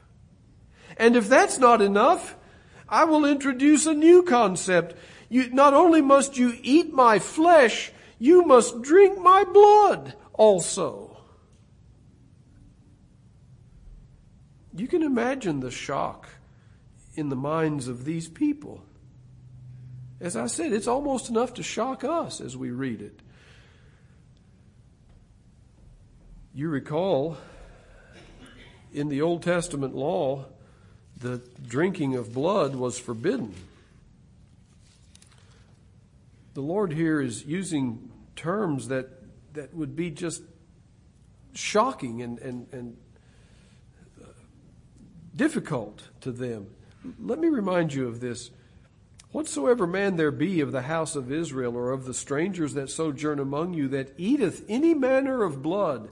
And 0.97 1.17
if 1.17 1.29
that's 1.29 1.59
not 1.59 1.83
enough, 1.83 2.37
I 2.89 3.05
will 3.05 3.25
introduce 3.25 3.87
a 3.87 3.95
new 3.95 4.23
concept. 4.23 4.95
You, 5.29 5.51
not 5.51 5.75
only 5.75 6.01
must 6.01 6.37
you 6.37 6.57
eat 6.63 6.93
my 6.93 7.19
flesh, 7.19 7.93
you 8.19 8.45
must 8.45 8.83
drink 8.83 9.19
my 9.19 9.45
blood 9.45 10.15
also. 10.33 11.19
You 14.75 14.87
can 14.89 15.03
imagine 15.03 15.61
the 15.61 15.71
shock 15.71 16.29
in 17.15 17.29
the 17.29 17.37
minds 17.37 17.89
of 17.89 18.05
these 18.05 18.29
people. 18.29 18.83
As 20.21 20.37
I 20.37 20.47
said, 20.47 20.73
it's 20.73 20.87
almost 20.87 21.29
enough 21.29 21.55
to 21.55 21.63
shock 21.63 22.05
us 22.05 22.41
as 22.41 22.57
we 22.57 22.71
read 22.71 23.03
it. 23.03 23.21
You 26.57 26.71
recall 26.71 27.37
in 28.91 29.11
the 29.11 29.21
Old 29.21 29.43
Testament 29.43 29.95
law, 29.95 30.47
the 31.21 31.43
drinking 31.69 32.15
of 32.15 32.33
blood 32.33 32.75
was 32.75 32.99
forbidden. 32.99 33.55
The 36.55 36.63
Lord 36.63 36.95
here 36.95 37.21
is 37.21 37.45
using 37.45 38.11
terms 38.37 38.89
that, 38.89 39.11
that 39.53 39.75
would 39.75 39.95
be 39.95 40.11
just 40.11 40.45
shocking 41.53 42.23
and, 42.23 42.39
and, 42.39 42.67
and 42.73 42.97
uh, 44.19 44.29
difficult 45.35 46.05
to 46.23 46.33
them. 46.33 46.69
Let 47.21 47.39
me 47.39 47.49
remind 47.49 47.93
you 47.93 48.09
of 48.09 48.21
this. 48.21 48.51
Whatsoever 49.31 49.87
man 49.87 50.17
there 50.17 50.31
be 50.31 50.63
of 50.63 50.73
the 50.73 50.81
house 50.81 51.17
of 51.17 51.31
Israel 51.31 51.77
or 51.77 51.91
of 51.91 52.07
the 52.07 52.15
strangers 52.15 52.73
that 52.73 52.89
sojourn 52.89 53.41
among 53.41 53.75
you 53.75 53.89
that 53.89 54.15
eateth 54.17 54.65
any 54.71 54.95
manner 54.95 55.43
of 55.43 55.61
blood, 55.61 56.09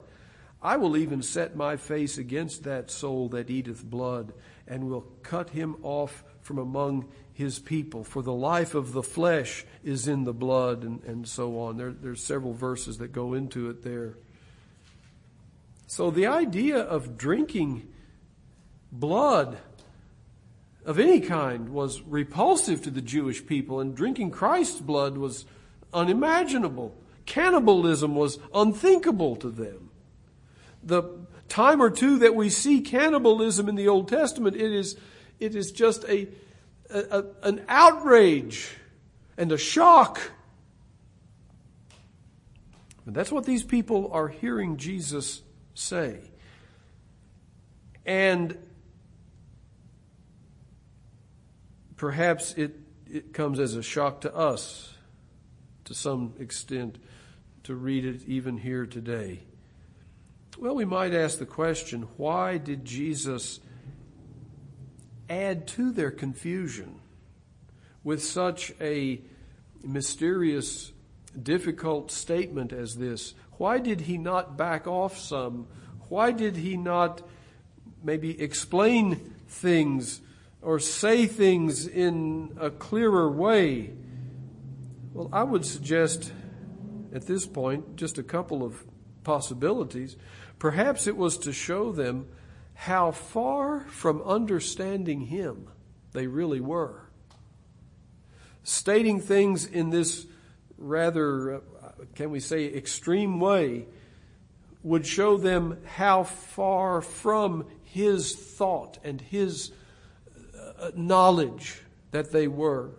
I 0.65 0.77
will 0.77 0.97
even 0.97 1.21
set 1.21 1.55
my 1.55 1.77
face 1.77 2.17
against 2.17 2.63
that 2.63 2.89
soul 2.89 3.29
that 3.29 3.51
eateth 3.51 3.83
blood, 3.85 4.33
and 4.67 4.89
will 4.89 5.05
cut 5.21 5.51
him 5.51 5.75
off 5.83 6.23
from 6.41 6.57
among 6.57 7.07
his 7.31 7.59
people. 7.59 8.03
For 8.03 8.23
the 8.23 8.33
life 8.33 8.73
of 8.73 8.91
the 8.91 9.03
flesh 9.03 9.63
is 9.83 10.07
in 10.07 10.23
the 10.23 10.33
blood, 10.33 10.81
and, 10.81 11.03
and 11.03 11.27
so 11.27 11.59
on. 11.59 11.77
There, 11.77 11.91
there's 11.91 12.23
several 12.23 12.53
verses 12.53 12.97
that 12.97 13.11
go 13.11 13.35
into 13.35 13.69
it 13.69 13.83
there. 13.83 14.17
So 15.85 16.09
the 16.09 16.25
idea 16.25 16.79
of 16.79 17.15
drinking 17.15 17.87
blood 18.91 19.59
of 20.83 20.97
any 20.97 21.19
kind 21.19 21.69
was 21.69 22.01
repulsive 22.01 22.81
to 22.85 22.89
the 22.89 23.03
Jewish 23.03 23.45
people, 23.45 23.79
and 23.79 23.95
drinking 23.95 24.31
Christ's 24.31 24.81
blood 24.81 25.15
was 25.15 25.45
unimaginable. 25.93 26.97
Cannibalism 27.27 28.15
was 28.15 28.39
unthinkable 28.51 29.35
to 29.35 29.51
them. 29.51 29.91
The 30.85 31.03
time 31.49 31.81
or 31.81 31.89
two 31.89 32.19
that 32.19 32.35
we 32.35 32.49
see 32.49 32.81
cannibalism 32.81 33.67
in 33.67 33.75
the 33.75 33.87
Old 33.87 34.07
Testament, 34.07 34.55
it 34.55 34.71
is, 34.71 34.95
it 35.39 35.55
is 35.55 35.71
just 35.71 36.03
a, 36.05 36.27
a, 36.89 36.99
a 36.99 37.25
an 37.43 37.65
outrage 37.67 38.69
and 39.37 39.51
a 39.51 39.57
shock. 39.57 40.21
And 43.05 43.15
that's 43.15 43.31
what 43.31 43.45
these 43.45 43.63
people 43.63 44.09
are 44.11 44.27
hearing 44.27 44.77
Jesus 44.77 45.41
say. 45.73 46.19
And 48.05 48.57
perhaps 51.97 52.53
it, 52.53 52.79
it 53.09 53.33
comes 53.33 53.59
as 53.59 53.75
a 53.75 53.83
shock 53.83 54.21
to 54.21 54.35
us 54.35 54.93
to 55.85 55.93
some 55.93 56.33
extent 56.39 56.97
to 57.63 57.75
read 57.75 58.05
it 58.05 58.23
even 58.27 58.57
here 58.57 58.85
today. 58.85 59.39
Well, 60.57 60.75
we 60.75 60.85
might 60.85 61.13
ask 61.13 61.37
the 61.37 61.45
question 61.45 62.07
why 62.15 62.57
did 62.57 62.85
Jesus 62.85 63.59
add 65.29 65.67
to 65.67 65.91
their 65.91 66.11
confusion 66.11 67.01
with 68.05 68.23
such 68.23 68.71
a 68.79 69.19
mysterious, 69.83 70.93
difficult 71.41 72.09
statement 72.09 72.71
as 72.71 72.95
this? 72.95 73.33
Why 73.57 73.79
did 73.79 74.01
he 74.01 74.17
not 74.17 74.55
back 74.55 74.87
off 74.87 75.17
some? 75.19 75.67
Why 76.07 76.31
did 76.31 76.55
he 76.55 76.77
not 76.77 77.21
maybe 78.01 78.39
explain 78.41 79.35
things 79.49 80.21
or 80.61 80.79
say 80.79 81.25
things 81.25 81.85
in 81.85 82.55
a 82.61 82.69
clearer 82.69 83.29
way? 83.29 83.91
Well, 85.13 85.29
I 85.33 85.43
would 85.43 85.65
suggest 85.65 86.31
at 87.13 87.27
this 87.27 87.45
point 87.45 87.97
just 87.97 88.17
a 88.17 88.23
couple 88.23 88.63
of 88.63 88.85
possibilities. 89.25 90.15
Perhaps 90.65 91.05
it 91.05 91.15
was 91.15 91.37
to 91.37 91.53
show 91.53 91.91
them 91.91 92.27
how 92.73 93.11
far 93.11 93.81
from 93.81 94.19
understanding 94.23 95.21
Him 95.21 95.67
they 96.11 96.25
really 96.25 96.59
were. 96.59 97.07
Stating 98.63 99.21
things 99.21 99.67
in 99.67 99.91
this 99.91 100.25
rather, 100.79 101.57
uh, 101.57 101.59
can 102.15 102.31
we 102.31 102.39
say, 102.39 102.65
extreme 102.65 103.39
way 103.39 103.85
would 104.81 105.05
show 105.05 105.37
them 105.37 105.77
how 105.85 106.23
far 106.23 106.99
from 106.99 107.67
His 107.83 108.33
thought 108.33 108.97
and 109.03 109.21
His 109.21 109.71
uh, 110.79 110.89
knowledge 110.95 111.83
that 112.09 112.31
they 112.31 112.47
were. 112.47 112.89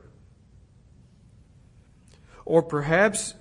Or 2.44 2.62
perhaps 2.62 3.34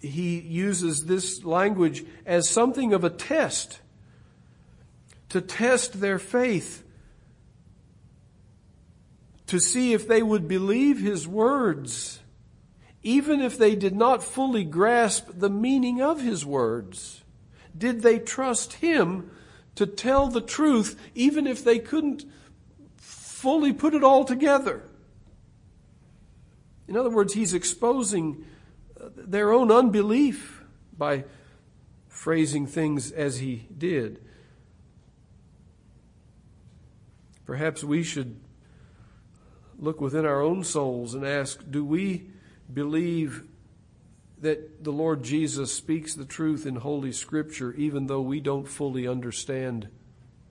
he 0.00 0.38
uses 0.40 1.06
this 1.06 1.44
language 1.44 2.04
as 2.24 2.48
something 2.48 2.92
of 2.92 3.04
a 3.04 3.10
test 3.10 3.80
to 5.28 5.40
test 5.40 6.00
their 6.00 6.18
faith, 6.18 6.84
to 9.46 9.58
see 9.58 9.92
if 9.92 10.06
they 10.06 10.22
would 10.22 10.48
believe 10.48 11.00
his 11.00 11.26
words, 11.26 12.20
even 13.02 13.40
if 13.40 13.56
they 13.56 13.74
did 13.74 13.94
not 13.94 14.22
fully 14.22 14.64
grasp 14.64 15.28
the 15.32 15.50
meaning 15.50 16.02
of 16.02 16.20
his 16.20 16.44
words. 16.44 17.22
Did 17.76 18.02
they 18.02 18.18
trust 18.18 18.74
him 18.74 19.30
to 19.74 19.86
tell 19.86 20.28
the 20.28 20.40
truth, 20.40 20.98
even 21.14 21.46
if 21.46 21.62
they 21.62 21.78
couldn't 21.78 22.24
fully 22.96 23.72
put 23.72 23.94
it 23.94 24.02
all 24.02 24.24
together? 24.24 24.82
In 26.88 26.96
other 26.96 27.10
words, 27.10 27.34
he's 27.34 27.54
exposing 27.54 28.44
their 29.14 29.52
own 29.52 29.70
unbelief 29.70 30.62
by 30.96 31.24
phrasing 32.08 32.66
things 32.66 33.12
as 33.12 33.38
he 33.38 33.68
did. 33.76 34.20
Perhaps 37.44 37.84
we 37.84 38.02
should 38.02 38.40
look 39.78 40.00
within 40.00 40.24
our 40.24 40.40
own 40.40 40.64
souls 40.64 41.14
and 41.14 41.24
ask 41.24 41.60
do 41.70 41.84
we 41.84 42.30
believe 42.72 43.44
that 44.40 44.82
the 44.82 44.92
Lord 44.92 45.22
Jesus 45.22 45.72
speaks 45.72 46.14
the 46.14 46.24
truth 46.24 46.66
in 46.66 46.76
Holy 46.76 47.12
Scripture, 47.12 47.72
even 47.74 48.06
though 48.06 48.20
we 48.20 48.40
don't 48.40 48.68
fully 48.68 49.06
understand 49.06 49.88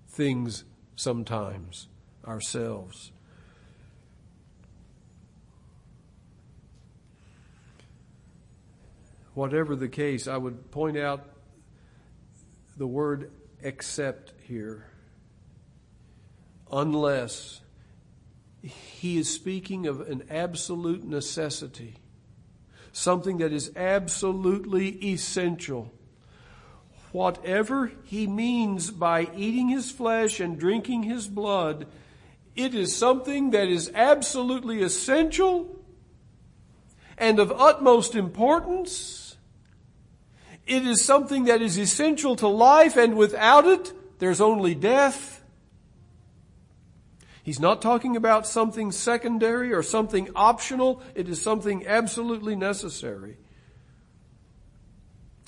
things 0.08 0.64
sometimes 0.96 1.88
ourselves? 2.26 3.12
Whatever 9.36 9.76
the 9.76 9.90
case, 9.90 10.28
I 10.28 10.38
would 10.38 10.72
point 10.72 10.98
out 10.98 11.24
the 12.78 12.88
word 12.88 13.32
except 13.62 14.34
here. 14.48 14.88
Unless 16.72 17.62
he 18.62 19.18
is 19.18 19.30
speaking 19.30 19.86
of 19.86 20.02
an 20.02 20.24
absolute 20.32 21.04
necessity, 21.04 21.98
something 22.92 23.38
that 23.38 23.52
is 23.52 23.72
absolutely 23.76 24.90
essential. 25.06 25.92
Whatever 27.12 27.92
he 28.04 28.28
means 28.28 28.90
by 28.90 29.30
eating 29.36 29.70
his 29.70 29.92
flesh 29.92 30.40
and 30.40 30.58
drinking 30.58 31.04
his 31.04 31.28
blood, 31.28 31.88
it 32.56 32.74
is 32.74 32.96
something 32.96 33.52
that 33.52 33.68
is 33.68 33.92
absolutely 33.94 34.82
essential 34.82 35.76
and 37.18 37.40
of 37.40 37.52
utmost 37.52 38.16
importance 38.16 39.25
it 40.66 40.86
is 40.86 41.04
something 41.04 41.46
that 41.46 41.62
is 41.62 41.78
essential 41.78 42.36
to 42.38 42.48
life 42.48 42.98
and 42.98 43.16
without 43.16 43.66
it, 43.66 43.94
there's 44.20 44.42
only 44.42 44.74
death. 44.74 45.44
He's 47.44 47.60
not 47.60 47.82
talking 47.82 48.16
about 48.16 48.48
something 48.48 48.92
secondary 48.92 49.72
or 49.72 49.84
something 49.84 50.30
optional. 50.36 51.04
It 51.14 51.30
is 51.30 51.40
something 51.40 51.86
absolutely 51.86 52.56
necessary. 52.56 53.38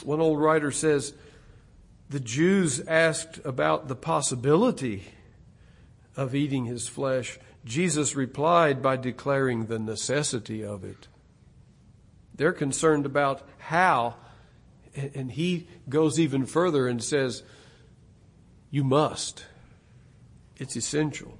One 0.03 0.21
old 0.21 0.39
writer 0.39 0.69
says, 0.69 1.13
the 2.09 2.19
Jews 2.19 2.79
asked 2.81 3.39
about 3.43 3.87
the 3.87 3.95
possibility 3.95 5.05
of 6.15 6.35
eating 6.35 6.65
his 6.65 6.87
flesh. 6.87 7.39
Jesus 7.65 8.15
replied 8.15 8.81
by 8.81 8.95
declaring 8.95 9.65
the 9.65 9.79
necessity 9.79 10.63
of 10.63 10.83
it. 10.83 11.07
They're 12.35 12.53
concerned 12.53 13.05
about 13.05 13.41
how 13.57 14.15
and 14.97 15.31
he 15.31 15.67
goes 15.87 16.19
even 16.19 16.45
further 16.45 16.87
and 16.87 17.03
says, 17.03 17.43
You 18.71 18.83
must. 18.83 19.45
It's 20.57 20.75
essential. 20.75 21.37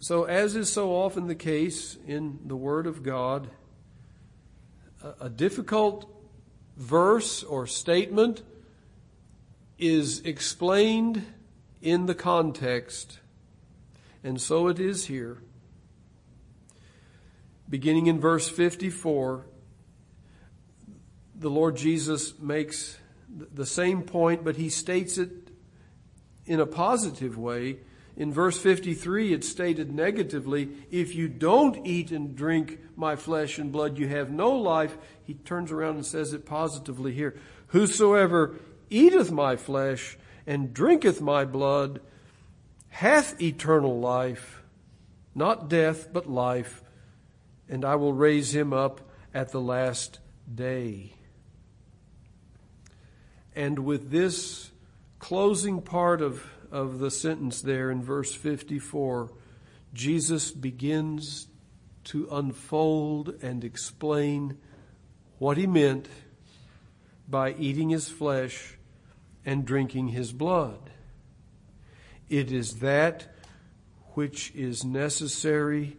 So, 0.00 0.24
as 0.24 0.56
is 0.56 0.72
so 0.72 0.90
often 0.90 1.26
the 1.26 1.34
case 1.34 1.96
in 2.06 2.40
the 2.46 2.56
Word 2.56 2.86
of 2.86 3.02
God, 3.02 3.50
a 5.20 5.28
difficult 5.28 6.08
verse 6.76 7.42
or 7.42 7.66
statement 7.66 8.42
is 9.78 10.20
explained 10.20 11.24
in 11.80 12.06
the 12.06 12.14
context, 12.14 13.20
and 14.24 14.40
so 14.40 14.68
it 14.68 14.80
is 14.80 15.06
here 15.06 15.38
beginning 17.72 18.06
in 18.06 18.20
verse 18.20 18.50
54, 18.50 19.46
the 21.34 21.48
Lord 21.48 21.74
Jesus 21.74 22.38
makes 22.38 22.98
the 23.30 23.64
same 23.64 24.02
point, 24.02 24.44
but 24.44 24.56
he 24.56 24.68
states 24.68 25.16
it 25.16 25.30
in 26.44 26.60
a 26.60 26.66
positive 26.66 27.38
way. 27.38 27.78
In 28.14 28.30
verse 28.30 28.58
53, 28.58 29.32
it's 29.32 29.48
stated 29.48 29.90
negatively, 29.90 30.68
if 30.90 31.14
you 31.14 31.28
don't 31.28 31.86
eat 31.86 32.12
and 32.12 32.36
drink 32.36 32.78
my 32.94 33.16
flesh 33.16 33.56
and 33.56 33.72
blood, 33.72 33.96
you 33.96 34.06
have 34.06 34.30
no 34.30 34.50
life. 34.50 34.98
He 35.24 35.32
turns 35.32 35.72
around 35.72 35.94
and 35.94 36.04
says 36.04 36.34
it 36.34 36.44
positively 36.44 37.12
here. 37.12 37.40
Whosoever 37.68 38.56
eateth 38.90 39.32
my 39.32 39.56
flesh 39.56 40.18
and 40.46 40.74
drinketh 40.74 41.22
my 41.22 41.46
blood 41.46 42.02
hath 42.90 43.40
eternal 43.40 43.98
life, 43.98 44.62
not 45.34 45.70
death, 45.70 46.12
but 46.12 46.28
life 46.28 46.82
and 47.72 47.86
I 47.86 47.96
will 47.96 48.12
raise 48.12 48.54
him 48.54 48.74
up 48.74 49.00
at 49.32 49.50
the 49.50 49.60
last 49.60 50.18
day. 50.54 51.14
And 53.56 53.78
with 53.78 54.10
this 54.10 54.70
closing 55.18 55.80
part 55.80 56.20
of, 56.20 56.44
of 56.70 56.98
the 56.98 57.10
sentence 57.10 57.62
there 57.62 57.90
in 57.90 58.02
verse 58.02 58.34
54, 58.34 59.32
Jesus 59.94 60.50
begins 60.50 61.48
to 62.04 62.28
unfold 62.30 63.36
and 63.40 63.64
explain 63.64 64.58
what 65.38 65.56
he 65.56 65.66
meant 65.66 66.08
by 67.26 67.54
eating 67.54 67.88
his 67.88 68.06
flesh 68.06 68.76
and 69.46 69.64
drinking 69.64 70.08
his 70.08 70.30
blood. 70.30 70.90
It 72.28 72.52
is 72.52 72.80
that 72.80 73.34
which 74.12 74.54
is 74.54 74.84
necessary 74.84 75.96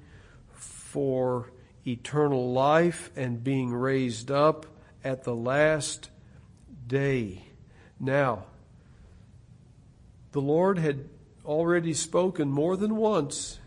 for 0.54 1.50
eternal 1.86 2.52
life 2.52 3.12
and 3.16 3.44
being 3.44 3.74
raised 3.74 4.32
up 4.32 4.66
at 5.04 5.24
the 5.24 5.36
last 5.36 6.10
day. 6.88 7.44
Now, 8.00 8.46
the 10.32 10.42
Lord 10.42 10.78
had 10.78 11.10
already 11.46 11.94
spoken 11.94 12.50
more 12.50 12.78
than 12.78 12.96
once 12.96 13.60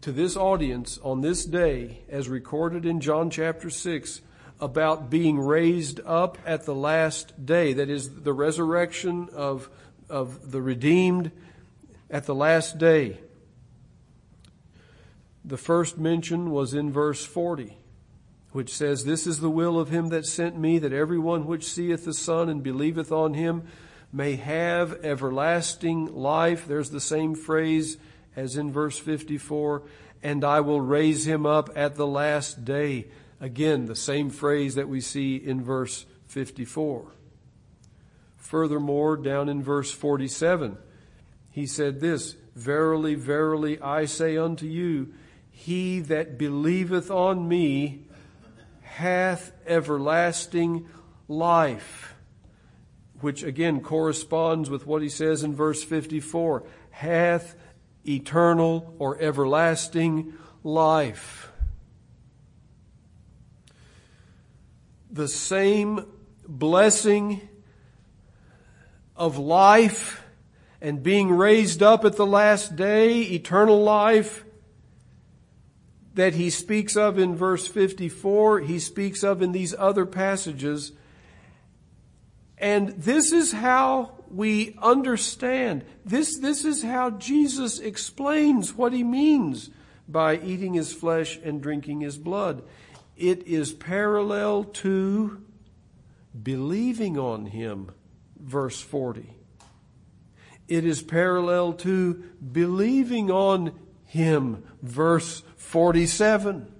to 0.00 0.12
this 0.12 0.36
audience 0.36 0.98
on 1.02 1.22
this 1.22 1.44
day, 1.44 2.02
as 2.08 2.28
recorded 2.28 2.84
in 2.84 3.00
John 3.00 3.30
chapter 3.30 3.70
6, 3.70 4.20
about 4.60 5.10
being 5.10 5.38
raised 5.38 6.00
up 6.04 6.38
at 6.44 6.64
the 6.64 6.74
last 6.74 7.46
day. 7.46 7.72
That 7.72 7.88
is 7.88 8.22
the 8.22 8.32
resurrection 8.32 9.28
of, 9.32 9.70
of 10.10 10.50
the 10.50 10.60
redeemed 10.60 11.30
at 12.10 12.26
the 12.26 12.34
last 12.34 12.78
day. 12.78 13.18
The 15.44 15.58
first 15.58 15.98
mention 15.98 16.50
was 16.50 16.72
in 16.72 16.90
verse 16.90 17.24
40, 17.24 17.76
which 18.52 18.72
says, 18.72 19.04
This 19.04 19.26
is 19.26 19.40
the 19.40 19.50
will 19.50 19.78
of 19.78 19.90
him 19.90 20.08
that 20.08 20.24
sent 20.24 20.58
me, 20.58 20.78
that 20.78 20.92
everyone 20.92 21.46
which 21.46 21.66
seeth 21.66 22.06
the 22.06 22.14
Son 22.14 22.48
and 22.48 22.62
believeth 22.62 23.12
on 23.12 23.34
him 23.34 23.64
may 24.10 24.36
have 24.36 25.04
everlasting 25.04 26.14
life. 26.14 26.66
There's 26.66 26.90
the 26.90 27.00
same 27.00 27.34
phrase 27.34 27.98
as 28.36 28.56
in 28.56 28.72
verse 28.72 28.98
54, 28.98 29.82
and 30.22 30.44
I 30.44 30.60
will 30.60 30.80
raise 30.80 31.26
him 31.26 31.44
up 31.44 31.68
at 31.76 31.96
the 31.96 32.06
last 32.06 32.64
day. 32.64 33.08
Again, 33.40 33.84
the 33.84 33.94
same 33.94 34.30
phrase 34.30 34.76
that 34.76 34.88
we 34.88 35.00
see 35.00 35.36
in 35.36 35.62
verse 35.62 36.06
54. 36.28 37.06
Furthermore, 38.38 39.16
down 39.16 39.48
in 39.48 39.62
verse 39.62 39.90
47, 39.90 40.78
he 41.50 41.66
said 41.66 42.00
this, 42.00 42.36
Verily, 42.54 43.14
verily, 43.14 43.80
I 43.80 44.04
say 44.04 44.36
unto 44.36 44.66
you, 44.66 45.12
he 45.56 46.00
that 46.00 46.36
believeth 46.36 47.12
on 47.12 47.48
me 47.48 48.02
hath 48.82 49.52
everlasting 49.66 50.86
life. 51.28 52.16
Which 53.20 53.44
again 53.44 53.80
corresponds 53.80 54.68
with 54.68 54.84
what 54.84 55.00
he 55.00 55.08
says 55.08 55.44
in 55.44 55.54
verse 55.54 55.82
54. 55.82 56.64
Hath 56.90 57.54
eternal 58.06 58.94
or 58.98 59.18
everlasting 59.22 60.34
life. 60.64 61.52
The 65.10 65.28
same 65.28 66.04
blessing 66.46 67.48
of 69.16 69.38
life 69.38 70.24
and 70.80 71.00
being 71.02 71.30
raised 71.30 71.82
up 71.82 72.04
at 72.04 72.16
the 72.16 72.26
last 72.26 72.74
day, 72.74 73.22
eternal 73.22 73.82
life, 73.82 74.43
that 76.14 76.34
he 76.34 76.48
speaks 76.50 76.96
of 76.96 77.18
in 77.18 77.36
verse 77.36 77.66
54, 77.66 78.60
he 78.60 78.78
speaks 78.78 79.22
of 79.22 79.42
in 79.42 79.52
these 79.52 79.74
other 79.76 80.06
passages. 80.06 80.92
And 82.56 82.90
this 82.90 83.32
is 83.32 83.52
how 83.52 84.12
we 84.30 84.76
understand. 84.80 85.84
This, 86.04 86.38
this 86.38 86.64
is 86.64 86.82
how 86.82 87.10
Jesus 87.10 87.78
explains 87.78 88.74
what 88.74 88.92
he 88.92 89.02
means 89.02 89.70
by 90.08 90.36
eating 90.36 90.74
his 90.74 90.92
flesh 90.92 91.38
and 91.42 91.60
drinking 91.60 92.00
his 92.00 92.16
blood. 92.16 92.62
It 93.16 93.46
is 93.46 93.72
parallel 93.72 94.64
to 94.64 95.42
believing 96.40 97.18
on 97.18 97.46
him, 97.46 97.90
verse 98.38 98.80
40. 98.80 99.34
It 100.66 100.84
is 100.84 101.02
parallel 101.02 101.74
to 101.74 102.14
believing 102.52 103.30
on 103.30 103.72
him, 104.04 104.64
verse 104.82 105.42
47. 105.64 106.72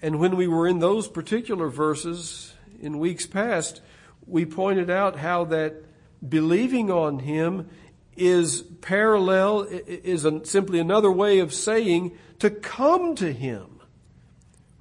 And 0.00 0.20
when 0.20 0.36
we 0.36 0.46
were 0.46 0.66
in 0.66 0.78
those 0.78 1.08
particular 1.08 1.68
verses 1.68 2.54
in 2.80 2.98
weeks 2.98 3.26
past, 3.26 3.82
we 4.26 4.46
pointed 4.46 4.88
out 4.88 5.16
how 5.16 5.44
that 5.46 5.84
believing 6.26 6.90
on 6.90 7.18
Him 7.18 7.68
is 8.16 8.62
parallel, 8.80 9.66
is 9.68 10.26
simply 10.44 10.78
another 10.78 11.10
way 11.10 11.40
of 11.40 11.52
saying 11.52 12.16
to 12.38 12.50
come 12.50 13.14
to 13.16 13.32
Him, 13.32 13.80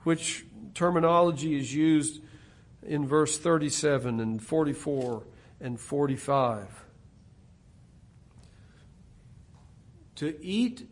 which 0.04 0.46
terminology 0.74 1.60
is 1.60 1.74
used 1.74 2.22
in 2.84 3.08
verse 3.08 3.38
37 3.38 4.20
and 4.20 4.42
44 4.42 5.24
and 5.60 5.80
45. 5.80 6.87
To 10.18 10.44
eat 10.44 10.88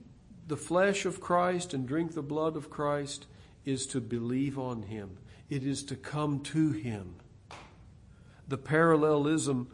the 0.48 0.58
flesh 0.58 1.06
of 1.06 1.20
Christ 1.20 1.74
and 1.74 1.88
drink 1.88 2.14
the 2.14 2.22
blood 2.22 2.56
of 2.56 2.70
Christ 2.70 3.26
is 3.66 3.88
to 3.88 4.00
believe 4.00 4.60
on 4.60 4.84
Him. 4.84 5.18
It 5.50 5.64
is 5.64 5.84
to 5.86 5.96
come 5.96 6.42
to 6.42 6.72
Him. 6.72 7.16
The 8.48 8.58
parallelism 8.58 9.68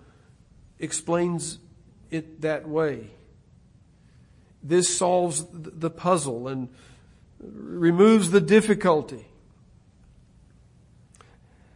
explains 0.79 1.59
it 2.09 2.41
that 2.41 2.67
way. 2.67 3.11
This 4.63 4.95
solves 4.95 5.45
the 5.51 5.89
puzzle 5.89 6.47
and 6.47 6.69
removes 7.39 8.31
the 8.31 8.41
difficulty. 8.41 9.25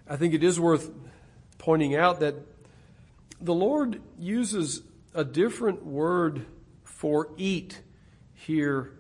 I 0.08 0.16
think 0.16 0.34
it 0.34 0.44
is 0.44 0.60
worth 0.60 0.92
pointing 1.58 1.96
out 1.96 2.22
that 2.22 2.36
the 3.42 3.54
Lord 3.54 4.02
uses 4.18 4.82
a 5.14 5.26
different 5.26 5.86
word 5.86 6.46
for 6.96 7.28
eat 7.36 7.82
here 8.34 8.94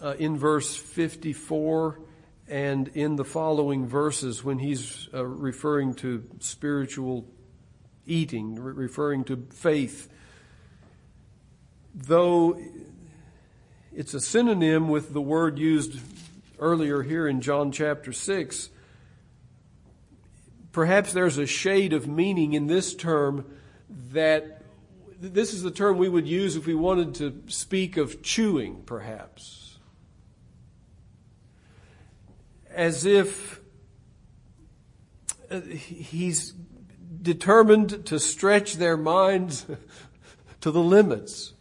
uh, 0.00 0.14
in 0.20 0.38
verse 0.38 0.76
54 0.76 1.98
and 2.46 2.88
in 2.88 3.16
the 3.16 3.24
following 3.24 3.88
verses 3.88 4.44
when 4.44 4.60
he's 4.60 5.08
uh, 5.12 5.26
referring 5.26 5.94
to 5.94 6.24
spiritual 6.38 7.26
eating, 8.06 8.54
re- 8.54 8.72
referring 8.72 9.24
to 9.24 9.48
faith. 9.50 10.08
Though 11.92 12.60
it's 13.92 14.14
a 14.14 14.20
synonym 14.20 14.88
with 14.88 15.12
the 15.12 15.20
word 15.20 15.58
used 15.58 15.98
earlier 16.60 17.02
here 17.02 17.26
in 17.26 17.40
John 17.40 17.72
chapter 17.72 18.12
6, 18.12 18.70
perhaps 20.70 21.12
there's 21.12 21.38
a 21.38 21.46
shade 21.46 21.92
of 21.92 22.06
meaning 22.06 22.52
in 22.52 22.68
this 22.68 22.94
term 22.94 23.44
that 24.12 24.61
this 25.22 25.54
is 25.54 25.62
the 25.62 25.70
term 25.70 25.98
we 25.98 26.08
would 26.08 26.26
use 26.26 26.56
if 26.56 26.66
we 26.66 26.74
wanted 26.74 27.14
to 27.16 27.42
speak 27.46 27.96
of 27.96 28.22
chewing, 28.22 28.82
perhaps. 28.84 29.78
As 32.68 33.06
if 33.06 33.60
uh, 35.48 35.60
he's 35.60 36.52
determined 37.20 38.04
to 38.06 38.18
stretch 38.18 38.74
their 38.74 38.96
minds 38.96 39.64
to 40.60 40.72
the 40.72 40.82
limits. 40.82 41.52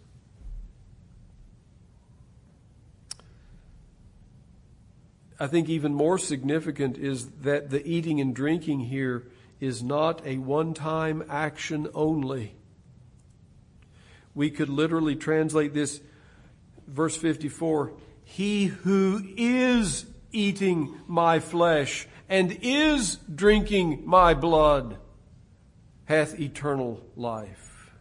I 5.40 5.46
think 5.46 5.70
even 5.70 5.94
more 5.94 6.18
significant 6.18 6.98
is 6.98 7.30
that 7.42 7.70
the 7.70 7.88
eating 7.88 8.20
and 8.20 8.34
drinking 8.34 8.82
here 8.82 9.28
is 9.60 9.84
not 9.84 10.26
a 10.26 10.38
one 10.40 10.74
time 10.74 11.24
action 11.30 11.88
only. 11.94 12.56
We 14.34 14.50
could 14.50 14.70
literally 14.70 15.16
translate 15.16 15.74
this 15.74 16.02
verse 16.88 17.16
54 17.16 17.92
He 18.24 18.66
who 18.66 19.24
is 19.38 20.06
eating 20.32 21.00
my 21.08 21.40
flesh 21.40 22.08
and 22.30 22.58
is 22.62 23.18
drinking 23.34 24.04
my 24.06 24.34
blood 24.34 24.98
hath 26.06 26.40
eternal 26.40 27.02
life. 27.16 27.92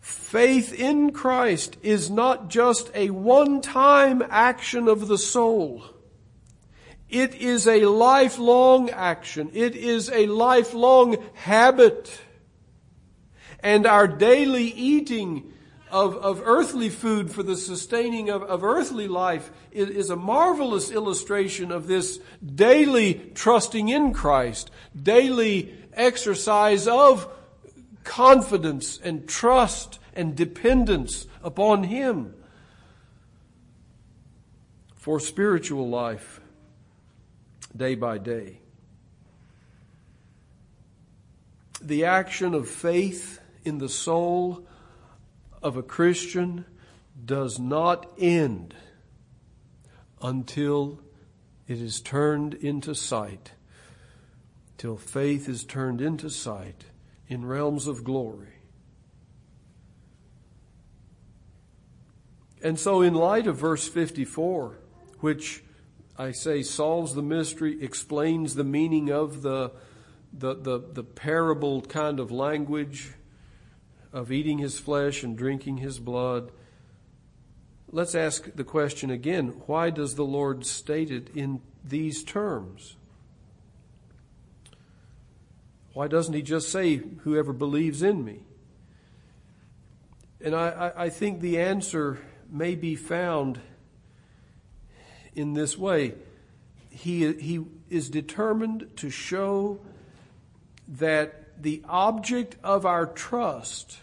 Faith 0.00 0.72
in 0.78 1.12
Christ 1.12 1.76
is 1.82 2.10
not 2.10 2.48
just 2.50 2.90
a 2.94 3.10
one-time 3.10 4.22
action 4.28 4.88
of 4.88 5.08
the 5.08 5.18
soul. 5.18 5.84
It 7.08 7.34
is 7.36 7.66
a 7.66 7.86
lifelong 7.86 8.90
action. 8.90 9.50
It 9.54 9.76
is 9.76 10.10
a 10.10 10.26
lifelong 10.26 11.16
habit 11.34 12.20
and 13.60 13.86
our 13.86 14.06
daily 14.06 14.64
eating 14.64 15.52
of, 15.90 16.16
of 16.16 16.42
earthly 16.44 16.88
food 16.88 17.30
for 17.30 17.42
the 17.42 17.56
sustaining 17.56 18.28
of, 18.28 18.42
of 18.42 18.64
earthly 18.64 19.08
life 19.08 19.50
is, 19.70 19.88
is 19.88 20.10
a 20.10 20.16
marvelous 20.16 20.90
illustration 20.90 21.70
of 21.70 21.86
this 21.86 22.18
daily 22.44 23.14
trusting 23.34 23.88
in 23.88 24.12
Christ, 24.12 24.70
daily 25.00 25.74
exercise 25.92 26.86
of 26.86 27.28
confidence 28.04 28.98
and 29.02 29.28
trust 29.28 29.98
and 30.14 30.36
dependence 30.36 31.26
upon 31.42 31.84
Him 31.84 32.34
for 34.94 35.20
spiritual 35.20 35.88
life 35.88 36.40
day 37.76 37.94
by 37.94 38.18
day. 38.18 38.58
The 41.80 42.06
action 42.06 42.54
of 42.54 42.68
faith 42.68 43.40
in 43.66 43.78
the 43.78 43.88
soul 43.88 44.64
of 45.62 45.76
a 45.76 45.82
Christian 45.82 46.64
does 47.24 47.58
not 47.58 48.06
end 48.18 48.74
until 50.22 51.00
it 51.66 51.80
is 51.80 52.00
turned 52.00 52.54
into 52.54 52.94
sight, 52.94 53.52
till 54.78 54.96
faith 54.96 55.48
is 55.48 55.64
turned 55.64 56.00
into 56.00 56.30
sight 56.30 56.84
in 57.28 57.44
realms 57.44 57.86
of 57.86 58.04
glory. 58.04 58.54
And 62.62 62.78
so, 62.78 63.02
in 63.02 63.14
light 63.14 63.46
of 63.46 63.56
verse 63.56 63.86
54, 63.88 64.78
which 65.20 65.62
I 66.18 66.32
say 66.32 66.62
solves 66.62 67.14
the 67.14 67.22
mystery, 67.22 67.82
explains 67.82 68.54
the 68.54 68.64
meaning 68.64 69.10
of 69.10 69.42
the, 69.42 69.72
the, 70.32 70.54
the, 70.54 70.78
the 70.92 71.04
parable 71.04 71.82
kind 71.82 72.18
of 72.18 72.30
language 72.30 73.12
of 74.16 74.32
eating 74.32 74.56
his 74.56 74.78
flesh 74.78 75.22
and 75.22 75.36
drinking 75.36 75.76
his 75.76 75.98
blood. 75.98 76.50
Let's 77.92 78.14
ask 78.14 78.50
the 78.54 78.64
question 78.64 79.10
again 79.10 79.48
why 79.66 79.90
does 79.90 80.14
the 80.14 80.24
Lord 80.24 80.64
state 80.64 81.10
it 81.10 81.28
in 81.36 81.60
these 81.84 82.24
terms? 82.24 82.96
Why 85.92 86.08
doesn't 86.08 86.32
he 86.32 86.40
just 86.40 86.70
say, 86.70 86.96
whoever 87.24 87.52
believes 87.52 88.02
in 88.02 88.24
me? 88.24 88.40
And 90.40 90.54
I, 90.54 90.92
I, 90.96 91.08
think 91.10 91.40
the 91.40 91.58
answer 91.58 92.18
may 92.50 92.74
be 92.74 92.96
found 92.96 93.60
in 95.34 95.52
this 95.52 95.76
way. 95.76 96.14
He, 96.88 97.32
he 97.34 97.64
is 97.90 98.08
determined 98.08 98.88
to 98.96 99.10
show 99.10 99.80
that 100.88 101.62
the 101.62 101.82
object 101.88 102.56
of 102.62 102.84
our 102.86 103.06
trust 103.06 103.98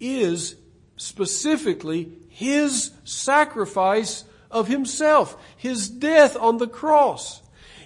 is 0.00 0.56
specifically 0.96 2.12
His 2.28 2.92
sacrifice 3.04 4.24
of 4.50 4.68
Himself, 4.68 5.36
His 5.56 5.88
death 5.88 6.36
on 6.36 6.58
the 6.58 6.68
cross. 6.68 7.42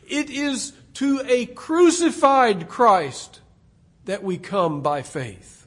It 0.09 0.31
is 0.31 0.73
to 0.95 1.23
a 1.27 1.47
crucified 1.47 2.69
Christ 2.69 3.41
that 4.05 4.23
we 4.23 4.39
come 4.39 4.83
by 4.83 5.03
faith. 5.03 5.67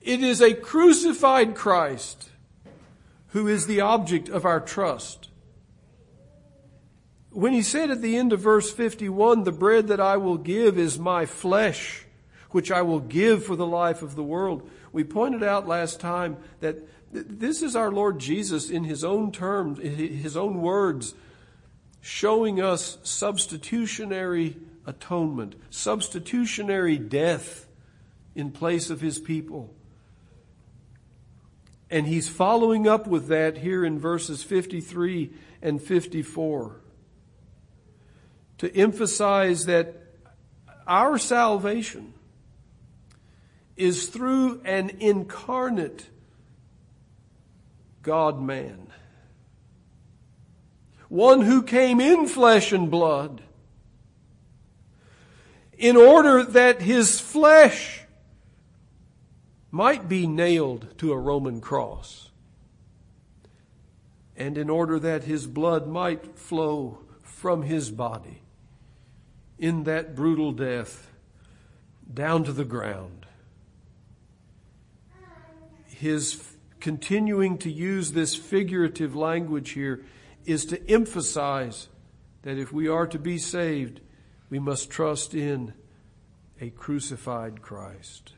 It 0.00 0.22
is 0.22 0.40
a 0.40 0.54
crucified 0.54 1.54
Christ 1.54 2.30
who 3.28 3.48
is 3.48 3.66
the 3.66 3.80
object 3.80 4.28
of 4.28 4.44
our 4.44 4.60
trust. 4.60 5.28
When 7.30 7.52
he 7.52 7.62
said 7.62 7.90
at 7.90 8.00
the 8.00 8.16
end 8.16 8.32
of 8.32 8.40
verse 8.40 8.70
51, 8.70 9.42
the 9.42 9.50
bread 9.50 9.88
that 9.88 10.00
I 10.00 10.18
will 10.18 10.38
give 10.38 10.78
is 10.78 10.98
my 10.98 11.26
flesh, 11.26 12.04
which 12.50 12.70
I 12.70 12.82
will 12.82 13.00
give 13.00 13.44
for 13.44 13.56
the 13.56 13.66
life 13.66 14.02
of 14.02 14.14
the 14.14 14.22
world. 14.22 14.70
We 14.94 15.02
pointed 15.02 15.42
out 15.42 15.66
last 15.66 15.98
time 15.98 16.36
that 16.60 16.78
this 17.10 17.62
is 17.62 17.74
our 17.74 17.90
Lord 17.90 18.20
Jesus 18.20 18.70
in 18.70 18.84
his 18.84 19.02
own 19.02 19.32
terms, 19.32 19.80
his 19.80 20.36
own 20.36 20.62
words, 20.62 21.14
showing 22.00 22.60
us 22.60 22.98
substitutionary 23.02 24.56
atonement, 24.86 25.56
substitutionary 25.68 26.96
death 26.96 27.66
in 28.36 28.52
place 28.52 28.88
of 28.88 29.00
his 29.00 29.18
people. 29.18 29.74
And 31.90 32.06
he's 32.06 32.28
following 32.28 32.86
up 32.86 33.08
with 33.08 33.26
that 33.26 33.58
here 33.58 33.84
in 33.84 33.98
verses 33.98 34.44
53 34.44 35.32
and 35.60 35.82
54 35.82 36.80
to 38.58 38.76
emphasize 38.76 39.66
that 39.66 40.04
our 40.86 41.18
salvation 41.18 42.13
is 43.76 44.08
through 44.08 44.60
an 44.64 44.90
incarnate 45.00 46.06
God 48.02 48.40
man. 48.40 48.88
One 51.08 51.42
who 51.42 51.62
came 51.62 52.00
in 52.00 52.26
flesh 52.26 52.72
and 52.72 52.90
blood 52.90 53.42
in 55.78 55.96
order 55.96 56.44
that 56.44 56.82
his 56.82 57.20
flesh 57.20 58.02
might 59.70 60.08
be 60.08 60.26
nailed 60.26 60.96
to 60.98 61.12
a 61.12 61.18
Roman 61.18 61.60
cross 61.60 62.30
and 64.36 64.58
in 64.58 64.70
order 64.70 64.98
that 64.98 65.24
his 65.24 65.46
blood 65.46 65.86
might 65.86 66.38
flow 66.38 66.98
from 67.22 67.62
his 67.62 67.90
body 67.90 68.40
in 69.58 69.84
that 69.84 70.14
brutal 70.14 70.52
death 70.52 71.10
down 72.12 72.44
to 72.44 72.52
the 72.52 72.64
ground 72.64 73.23
his 75.94 76.56
continuing 76.80 77.58
to 77.58 77.70
use 77.70 78.12
this 78.12 78.34
figurative 78.34 79.16
language 79.16 79.70
here 79.70 80.04
is 80.44 80.66
to 80.66 80.90
emphasize 80.90 81.88
that 82.42 82.58
if 82.58 82.72
we 82.72 82.88
are 82.88 83.06
to 83.06 83.18
be 83.18 83.38
saved, 83.38 84.00
we 84.50 84.58
must 84.58 84.90
trust 84.90 85.34
in 85.34 85.72
a 86.60 86.70
crucified 86.70 87.62
Christ. 87.62 88.34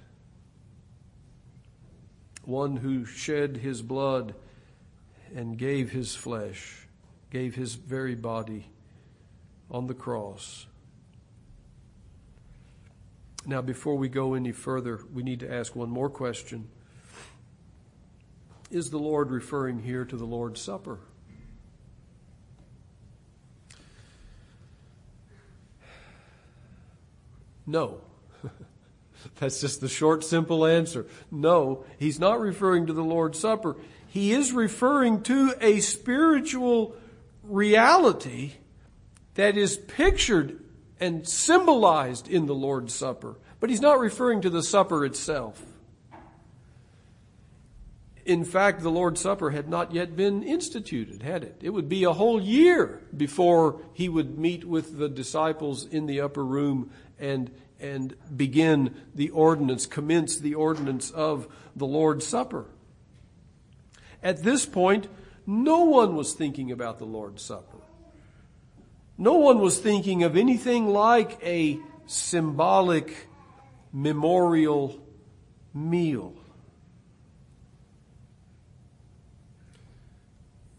One 2.45 2.77
who 2.77 3.05
shed 3.05 3.57
his 3.57 3.83
blood 3.83 4.35
and 5.35 5.59
gave 5.59 5.91
his 5.91 6.15
flesh, 6.15 6.87
gave 7.31 7.57
his 7.57 7.75
very 7.75 8.15
body 8.15 8.71
on 9.71 9.89
the 9.89 9.95
cross. 9.95 10.67
Now, 13.45 13.61
before 13.61 13.97
we 13.97 14.09
go 14.09 14.35
any 14.35 14.53
further, 14.53 15.01
we 15.13 15.23
need 15.23 15.41
to 15.41 15.53
ask 15.53 15.75
one 15.75 15.91
more 15.91 16.11
question. 16.11 16.69
Is 18.71 18.91
the 18.91 18.99
Lord 18.99 19.31
referring 19.31 19.81
here 19.83 20.05
to 20.05 20.17
the 20.17 20.25
Lord's 20.25 20.61
Supper? 20.61 20.99
No. 27.67 28.01
That's 29.37 29.61
just 29.61 29.81
the 29.81 29.89
short, 29.89 30.25
simple 30.25 30.65
answer. 30.65 31.07
No, 31.31 31.85
he's 31.99 32.21
not 32.21 32.41
referring 32.41 32.87
to 32.87 32.93
the 32.93 33.05
Lord's 33.05 33.39
Supper. 33.39 33.77
He 34.09 34.33
is 34.33 34.53
referring 34.53 35.23
to 35.25 35.55
a 35.61 35.81
spiritual 35.81 36.97
reality 37.43 38.53
that 39.35 39.57
is 39.57 39.77
pictured 39.77 40.61
and 40.99 41.29
symbolized 41.29 42.29
in 42.29 42.47
the 42.47 42.55
Lord's 42.55 42.95
Supper. 42.95 43.37
But 43.61 43.71
he's 43.71 43.81
not 43.81 43.99
referring 43.99 44.43
to 44.43 44.51
the 44.51 44.63
supper 44.63 45.05
itself. 45.05 45.63
In 48.27 48.45
fact, 48.45 48.83
the 48.83 48.91
Lord's 48.91 49.21
Supper 49.21 49.51
had 49.51 49.69
not 49.69 49.95
yet 49.95 50.17
been 50.17 50.43
instituted, 50.43 51.23
had 51.23 51.45
it? 51.45 51.61
It 51.63 51.71
would 51.71 51.89
be 51.89 52.03
a 52.03 52.13
whole 52.13 52.43
year 52.43 53.01
before 53.17 53.81
he 53.93 54.09
would 54.09 54.37
meet 54.37 54.65
with 54.65 54.99
the 54.99 55.09
disciples 55.09 55.87
in 55.87 56.07
the 56.07 56.21
upper 56.21 56.45
room 56.45 56.91
and, 57.21 57.53
and 57.79 58.17
begin 58.37 58.97
the 59.15 59.31
ordinance, 59.31 59.87
commence 59.87 60.39
the 60.39 60.57
ordinance 60.57 61.13
of 61.13 61.47
the 61.77 61.87
Lord's 61.87 62.27
Supper. 62.27 62.67
At 64.25 64.43
this 64.43 64.67
point, 64.67 65.07
no 65.47 65.85
one 65.85 66.17
was 66.17 66.33
thinking 66.33 66.73
about 66.73 66.99
the 66.99 67.05
Lord's 67.05 67.43
Supper. 67.43 67.79
No 69.17 69.35
one 69.35 69.61
was 69.61 69.79
thinking 69.79 70.25
of 70.25 70.37
anything 70.37 70.89
like 70.89 71.39
a 71.45 71.79
symbolic 72.07 73.29
memorial 73.93 75.01
meal. 75.73 76.36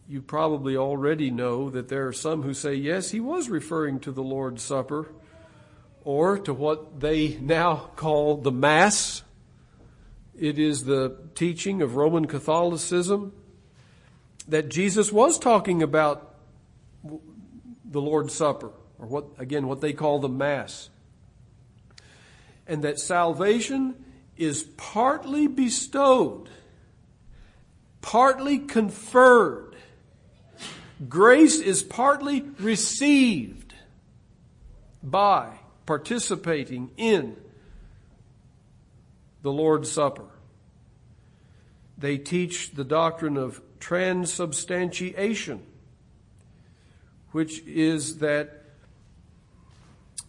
You 0.08 0.22
probably 0.22 0.78
already 0.78 1.30
know 1.30 1.70
that 1.70 1.90
there 1.90 2.08
are 2.08 2.14
some 2.14 2.44
who 2.44 2.54
say, 2.54 2.76
yes, 2.76 3.12
he 3.12 3.20
was 3.20 3.50
referring 3.50 4.00
to 4.02 4.12
the 4.12 4.24
Lord's 4.24 4.64
Supper 4.64 5.10
or 6.04 6.38
to 6.40 6.54
what 6.54 7.00
they 7.02 7.38
now 7.42 7.90
call 7.96 8.38
the 8.38 8.52
Mass. 8.52 9.24
It 10.40 10.58
is 10.58 10.86
the 10.86 11.18
teaching 11.36 11.82
of 11.82 11.96
Roman 11.96 12.26
Catholicism 12.26 13.34
that 14.48 14.70
Jesus 14.70 15.12
was 15.12 15.38
talking 15.38 15.84
about 15.84 16.36
the 17.04 18.02
Lord's 18.02 18.34
Supper, 18.34 18.72
or 19.00 19.08
what, 19.08 19.26
again, 19.38 19.68
what 19.68 19.82
they 19.82 19.94
call 19.94 20.20
the 20.20 20.30
Mass. 20.30 20.90
And 22.66 22.84
that 22.84 23.00
salvation 23.00 23.96
is 24.38 24.64
partly 24.64 25.48
bestowed 25.48 26.50
partly 28.08 28.58
conferred. 28.58 29.67
Grace 31.08 31.60
is 31.60 31.84
partly 31.84 32.42
received 32.60 33.76
by 35.04 35.60
participating 35.86 36.90
in 36.98 37.38
the 39.44 39.52
Lord's 39.52 39.92
Supper. 39.92 40.26
They 41.98 42.18
teach 42.18 42.72
the 42.72 42.84
doctrine 42.84 43.38
of 43.38 43.62
transubstantiation, 43.80 45.62
which 47.32 47.62
is 47.66 48.18
that 48.18 48.64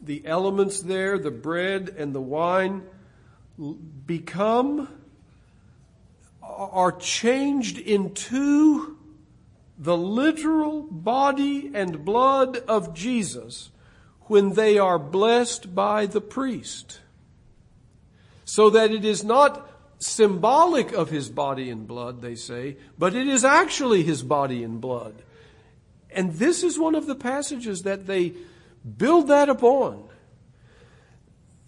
the 0.03 0.27
elements 0.27 0.81
there, 0.81 1.19
the 1.19 1.31
bread 1.31 1.95
and 1.97 2.15
the 2.15 2.21
wine, 2.21 2.83
become, 4.07 4.89
are 6.43 6.93
changed 6.93 7.79
into 7.79 8.98
the 9.79 9.97
literal 9.97 10.83
body 10.83 11.71
and 11.73 12.05
blood 12.05 12.57
of 12.69 12.93
Jesus 12.95 13.71
when 14.23 14.55
they 14.55 14.77
are 14.79 14.99
blessed 14.99 15.75
by 15.75 16.07
the 16.07 16.21
priest. 16.21 17.01
So 18.45 18.71
that 18.71 18.91
it 18.91 19.05
is 19.05 19.23
not 19.23 19.71
symbolic 19.99 20.93
of 20.93 21.11
his 21.11 21.29
body 21.29 21.71
and 21.71 21.87
blood, 21.87 22.23
they 22.23 22.35
say, 22.35 22.77
but 22.99 23.15
it 23.15 23.29
is 23.29 23.45
actually 23.45 24.03
his 24.03 24.23
body 24.23 24.65
and 24.65 24.81
blood. 24.81 25.23
And 26.11 26.35
this 26.35 26.63
is 26.63 26.79
one 26.79 26.95
of 26.95 27.07
the 27.07 27.15
passages 27.15 27.83
that 27.83 28.07
they 28.07 28.35
build 28.97 29.29
that 29.29 29.49
upon. 29.49 30.09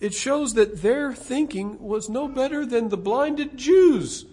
It 0.00 0.14
shows 0.14 0.54
that 0.54 0.80
their 0.80 1.12
thinking 1.12 1.78
was 1.78 2.08
no 2.08 2.26
better 2.26 2.64
than 2.64 2.88
the 2.88 2.96
blinded 2.96 3.56
Jews 3.56 4.24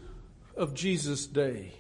of 0.56 0.74
Jesus' 0.74 1.26
day. 1.26 1.74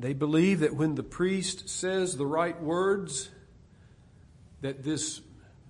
They 0.00 0.14
believe 0.14 0.60
that 0.60 0.74
when 0.74 0.94
the 0.94 1.02
priest 1.02 1.68
says 1.68 2.16
the 2.16 2.24
right 2.24 2.58
words, 2.58 3.28
that 4.62 4.82
this 4.82 5.20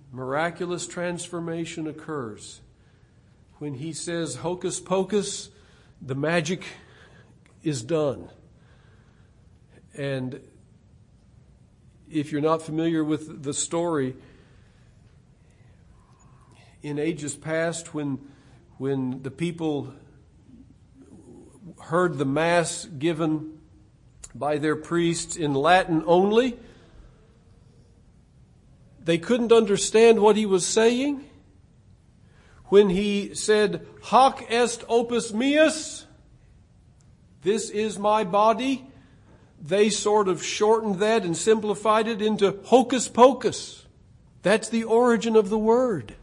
miraculous 0.09 0.87
transformation 0.87 1.85
occurs. 1.85 2.61
When 3.59 3.73
he 3.73 3.91
says 3.91 4.35
hocus 4.35 4.79
pocus, 4.79 5.49
the 6.01 6.15
magic 6.15 6.63
is 7.61 7.83
done. 7.83 8.29
And 9.97 10.39
if 12.09 12.31
you're 12.31 12.39
not 12.39 12.61
familiar 12.61 13.03
with 13.03 13.43
the 13.43 13.53
story, 13.53 14.15
in 16.81 16.99
ages 16.99 17.35
past 17.35 17.93
when, 17.93 18.17
when 18.77 19.23
the 19.23 19.31
people 19.31 19.93
heard 21.81 22.17
the 22.17 22.25
Mass 22.25 22.85
given 22.85 23.57
by 24.33 24.57
their 24.57 24.75
priests 24.75 25.35
in 25.35 25.53
Latin 25.53 26.03
only, 26.05 26.57
they 29.03 29.17
couldn't 29.17 29.51
understand 29.51 30.19
what 30.19 30.35
he 30.35 30.45
was 30.45 30.65
saying. 30.65 31.25
When 32.65 32.89
he 32.89 33.35
said, 33.35 33.85
Hoc 34.03 34.45
est 34.49 34.83
opus 34.87 35.33
meus, 35.33 36.05
this 37.41 37.69
is 37.69 37.99
my 37.99 38.23
body, 38.23 38.85
they 39.61 39.89
sort 39.89 40.27
of 40.27 40.43
shortened 40.43 40.99
that 40.99 41.23
and 41.23 41.35
simplified 41.35 42.07
it 42.07 42.21
into 42.21 42.59
hocus 42.65 43.07
pocus. 43.07 43.85
That's 44.41 44.69
the 44.69 44.85
origin 44.85 45.35
of 45.35 45.49
the 45.49 45.57
word. 45.57 46.15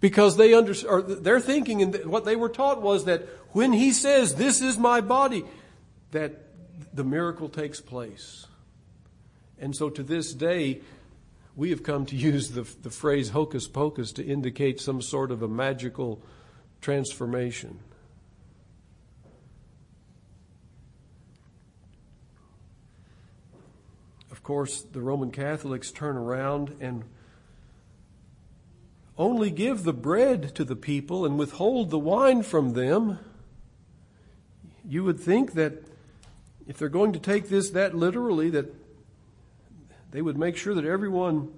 Because 0.00 0.36
they 0.36 0.54
under, 0.54 0.74
or 0.86 1.02
they're 1.02 1.40
thinking 1.40 1.82
and 1.82 2.06
what 2.06 2.24
they 2.24 2.36
were 2.36 2.48
taught 2.48 2.82
was 2.82 3.06
that 3.06 3.26
when 3.50 3.72
he 3.72 3.92
says, 3.92 4.34
this 4.34 4.60
is 4.60 4.78
my 4.78 5.00
body, 5.00 5.44
that 6.12 6.43
the 6.92 7.04
miracle 7.04 7.48
takes 7.48 7.80
place. 7.80 8.46
And 9.58 9.74
so 9.74 9.88
to 9.90 10.02
this 10.02 10.32
day, 10.32 10.80
we 11.56 11.70
have 11.70 11.82
come 11.82 12.06
to 12.06 12.16
use 12.32 12.50
the, 12.50 12.62
the 12.82 12.90
phrase 12.90 13.30
hocus 13.30 13.68
pocus 13.68 14.12
to 14.12 14.24
indicate 14.24 14.80
some 14.80 15.00
sort 15.02 15.30
of 15.30 15.42
a 15.42 15.48
magical 15.48 16.20
transformation. 16.80 17.80
Of 24.30 24.42
course, 24.42 24.82
the 24.82 25.00
Roman 25.00 25.30
Catholics 25.30 25.90
turn 25.90 26.16
around 26.16 26.76
and 26.80 27.04
only 29.16 29.50
give 29.50 29.84
the 29.84 29.92
bread 29.92 30.54
to 30.56 30.64
the 30.64 30.76
people 30.76 31.24
and 31.24 31.38
withhold 31.38 31.90
the 31.90 31.98
wine 31.98 32.42
from 32.42 32.72
them. 32.72 33.18
You 34.86 35.04
would 35.04 35.20
think 35.20 35.52
that 35.52 35.84
if 36.66 36.78
they're 36.78 36.88
going 36.88 37.12
to 37.12 37.18
take 37.18 37.48
this 37.48 37.70
that 37.70 37.94
literally, 37.94 38.50
that 38.50 38.74
they 40.10 40.22
would 40.22 40.38
make 40.38 40.56
sure 40.56 40.74
that 40.74 40.84
everyone 40.84 41.52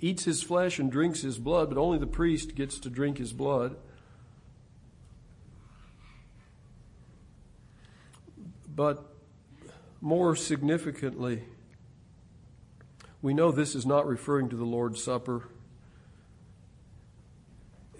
eats 0.00 0.24
his 0.24 0.42
flesh 0.42 0.78
and 0.78 0.90
drinks 0.90 1.22
his 1.22 1.38
blood, 1.38 1.68
but 1.68 1.78
only 1.78 1.98
the 1.98 2.06
priest 2.06 2.54
gets 2.54 2.78
to 2.80 2.90
drink 2.90 3.18
his 3.18 3.32
blood. 3.32 3.76
But 8.74 9.04
more 10.00 10.34
significantly, 10.34 11.44
we 13.22 13.32
know 13.32 13.52
this 13.52 13.74
is 13.74 13.86
not 13.86 14.06
referring 14.06 14.48
to 14.50 14.56
the 14.56 14.64
Lord's 14.64 15.02
Supper. 15.02 15.48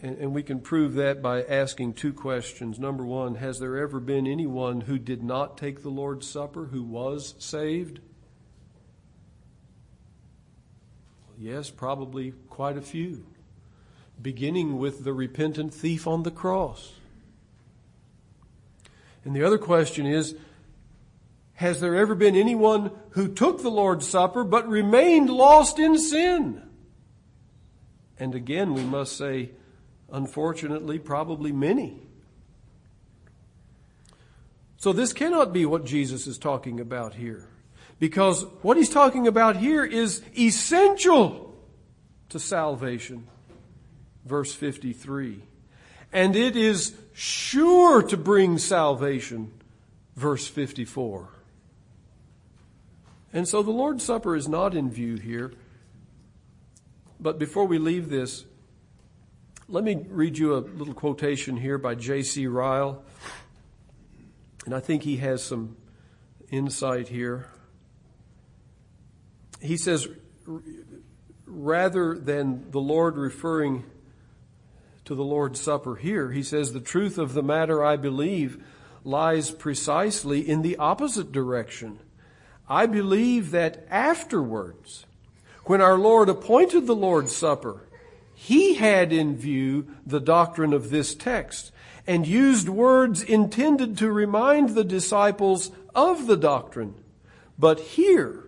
And, 0.04 0.18
and, 0.18 0.34
we 0.34 0.42
can 0.42 0.60
prove 0.60 0.92
that 0.96 1.22
by 1.22 1.44
asking 1.44 1.94
two 1.94 2.12
questions. 2.12 2.78
Number 2.78 3.06
one, 3.06 3.36
has 3.36 3.58
there 3.58 3.78
ever 3.78 4.00
been 4.00 4.26
anyone 4.26 4.82
who 4.82 4.98
did 4.98 5.22
not 5.22 5.56
take 5.56 5.82
the 5.82 5.88
Lord's 5.88 6.28
Supper 6.28 6.66
who 6.66 6.82
was 6.82 7.34
saved? 7.38 8.00
Yes, 11.38 11.70
probably 11.70 12.34
quite 12.50 12.76
a 12.76 12.82
few. 12.82 13.24
Beginning 14.20 14.78
with 14.78 15.04
the 15.04 15.14
repentant 15.14 15.72
thief 15.72 16.06
on 16.06 16.22
the 16.22 16.30
cross. 16.30 16.92
And 19.24 19.34
the 19.34 19.42
other 19.42 19.56
question 19.56 20.04
is, 20.04 20.36
has 21.54 21.80
there 21.80 21.96
ever 21.96 22.14
been 22.14 22.36
anyone 22.36 22.90
who 23.12 23.26
took 23.26 23.62
the 23.62 23.70
Lord's 23.70 24.06
Supper 24.06 24.44
but 24.44 24.68
remained 24.68 25.30
lost 25.30 25.78
in 25.78 25.96
sin? 25.96 26.60
And 28.18 28.34
again, 28.34 28.74
we 28.74 28.82
must 28.82 29.16
say, 29.16 29.52
unfortunately, 30.14 30.98
probably 30.98 31.50
many. 31.50 31.98
So 34.76 34.92
this 34.92 35.12
cannot 35.12 35.52
be 35.52 35.66
what 35.66 35.84
Jesus 35.84 36.26
is 36.26 36.38
talking 36.38 36.78
about 36.78 37.14
here. 37.14 37.48
Because 37.98 38.44
what 38.62 38.76
he's 38.76 38.90
talking 38.90 39.26
about 39.26 39.56
here 39.56 39.84
is 39.84 40.22
essential 40.38 41.56
to 42.28 42.38
salvation. 42.38 43.26
Verse 44.24 44.54
53. 44.54 45.42
And 46.12 46.36
it 46.36 46.54
is 46.54 46.94
sure 47.12 48.02
to 48.02 48.16
bring 48.16 48.58
salvation. 48.58 49.50
Verse 50.14 50.46
54. 50.46 51.28
And 53.32 53.48
so 53.48 53.62
the 53.64 53.72
Lord's 53.72 54.04
Supper 54.04 54.36
is 54.36 54.46
not 54.46 54.76
in 54.76 54.90
view 54.90 55.16
here. 55.16 55.52
But 57.18 57.38
before 57.38 57.64
we 57.64 57.78
leave 57.78 58.10
this, 58.10 58.44
let 59.68 59.84
me 59.84 60.04
read 60.08 60.38
you 60.38 60.54
a 60.54 60.58
little 60.58 60.94
quotation 60.94 61.56
here 61.56 61.78
by 61.78 61.94
J.C. 61.94 62.46
Ryle. 62.46 63.02
And 64.64 64.74
I 64.74 64.80
think 64.80 65.02
he 65.02 65.18
has 65.18 65.42
some 65.42 65.76
insight 66.50 67.08
here 67.08 67.48
he 69.64 69.78
says, 69.78 70.06
rather 71.46 72.18
than 72.18 72.70
the 72.70 72.80
Lord 72.80 73.16
referring 73.16 73.84
to 75.06 75.14
the 75.14 75.24
Lord's 75.24 75.60
Supper 75.60 75.96
here, 75.96 76.30
he 76.30 76.42
says, 76.42 76.72
the 76.72 76.80
truth 76.80 77.16
of 77.16 77.32
the 77.32 77.42
matter, 77.42 77.82
I 77.82 77.96
believe, 77.96 78.62
lies 79.04 79.50
precisely 79.50 80.46
in 80.46 80.62
the 80.62 80.76
opposite 80.76 81.32
direction. 81.32 81.98
I 82.68 82.86
believe 82.86 83.50
that 83.52 83.86
afterwards, 83.90 85.06
when 85.64 85.80
our 85.80 85.98
Lord 85.98 86.28
appointed 86.28 86.86
the 86.86 86.94
Lord's 86.94 87.34
Supper, 87.34 87.88
he 88.34 88.74
had 88.74 89.12
in 89.12 89.36
view 89.36 89.86
the 90.04 90.20
doctrine 90.20 90.72
of 90.72 90.90
this 90.90 91.14
text 91.14 91.72
and 92.06 92.26
used 92.26 92.68
words 92.68 93.22
intended 93.22 93.96
to 93.98 94.12
remind 94.12 94.70
the 94.70 94.84
disciples 94.84 95.70
of 95.94 96.26
the 96.26 96.36
doctrine. 96.36 96.94
But 97.58 97.80
here, 97.80 98.44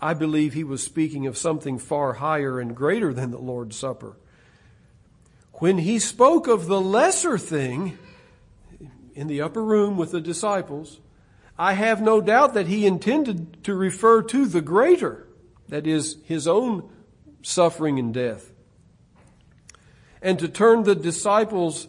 I 0.00 0.14
believe 0.14 0.52
he 0.52 0.64
was 0.64 0.82
speaking 0.82 1.26
of 1.26 1.38
something 1.38 1.78
far 1.78 2.14
higher 2.14 2.58
and 2.60 2.74
greater 2.74 3.14
than 3.14 3.30
the 3.30 3.38
Lord's 3.38 3.76
Supper. 3.76 4.16
When 5.54 5.78
he 5.78 5.98
spoke 5.98 6.48
of 6.48 6.66
the 6.66 6.80
lesser 6.80 7.38
thing 7.38 7.96
in 9.14 9.28
the 9.28 9.40
upper 9.40 9.62
room 9.62 9.96
with 9.96 10.10
the 10.10 10.20
disciples, 10.20 10.98
I 11.58 11.74
have 11.74 12.02
no 12.02 12.20
doubt 12.20 12.54
that 12.54 12.66
he 12.66 12.86
intended 12.86 13.62
to 13.64 13.74
refer 13.74 14.22
to 14.22 14.46
the 14.46 14.60
greater, 14.60 15.28
that 15.68 15.86
is, 15.86 16.16
his 16.24 16.48
own 16.48 16.90
suffering 17.42 17.98
and 17.98 18.12
death, 18.12 18.51
and 20.22 20.38
to 20.38 20.48
turn 20.48 20.84
the 20.84 20.94
disciples' 20.94 21.88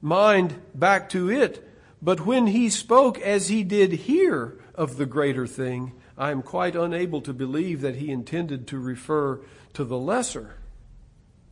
mind 0.00 0.54
back 0.74 1.08
to 1.10 1.30
it. 1.30 1.68
But 2.00 2.24
when 2.24 2.46
he 2.46 2.70
spoke 2.70 3.20
as 3.20 3.48
he 3.48 3.64
did 3.64 3.92
here 3.92 4.56
of 4.74 4.96
the 4.96 5.06
greater 5.06 5.46
thing, 5.46 5.92
I 6.16 6.30
am 6.30 6.42
quite 6.42 6.76
unable 6.76 7.20
to 7.22 7.32
believe 7.32 7.80
that 7.80 7.96
he 7.96 8.10
intended 8.10 8.66
to 8.68 8.78
refer 8.78 9.40
to 9.74 9.84
the 9.84 9.98
lesser. 9.98 10.54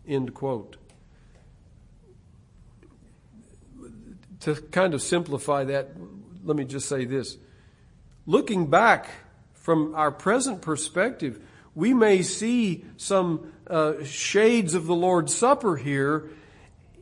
End 0.06 0.32
quote. 0.32 0.76
To 4.40 4.54
kind 4.54 4.94
of 4.94 5.02
simplify 5.02 5.64
that, 5.64 5.90
let 6.44 6.56
me 6.56 6.64
just 6.64 6.88
say 6.88 7.04
this. 7.04 7.38
Looking 8.26 8.66
back 8.66 9.08
from 9.54 9.94
our 9.94 10.12
present 10.12 10.60
perspective, 10.62 11.40
we 11.74 11.92
may 11.94 12.22
see 12.22 12.84
some 12.96 13.52
uh, 13.68 14.04
shades 14.04 14.74
of 14.74 14.86
the 14.86 14.94
Lord's 14.94 15.34
Supper 15.34 15.76
here 15.76 16.30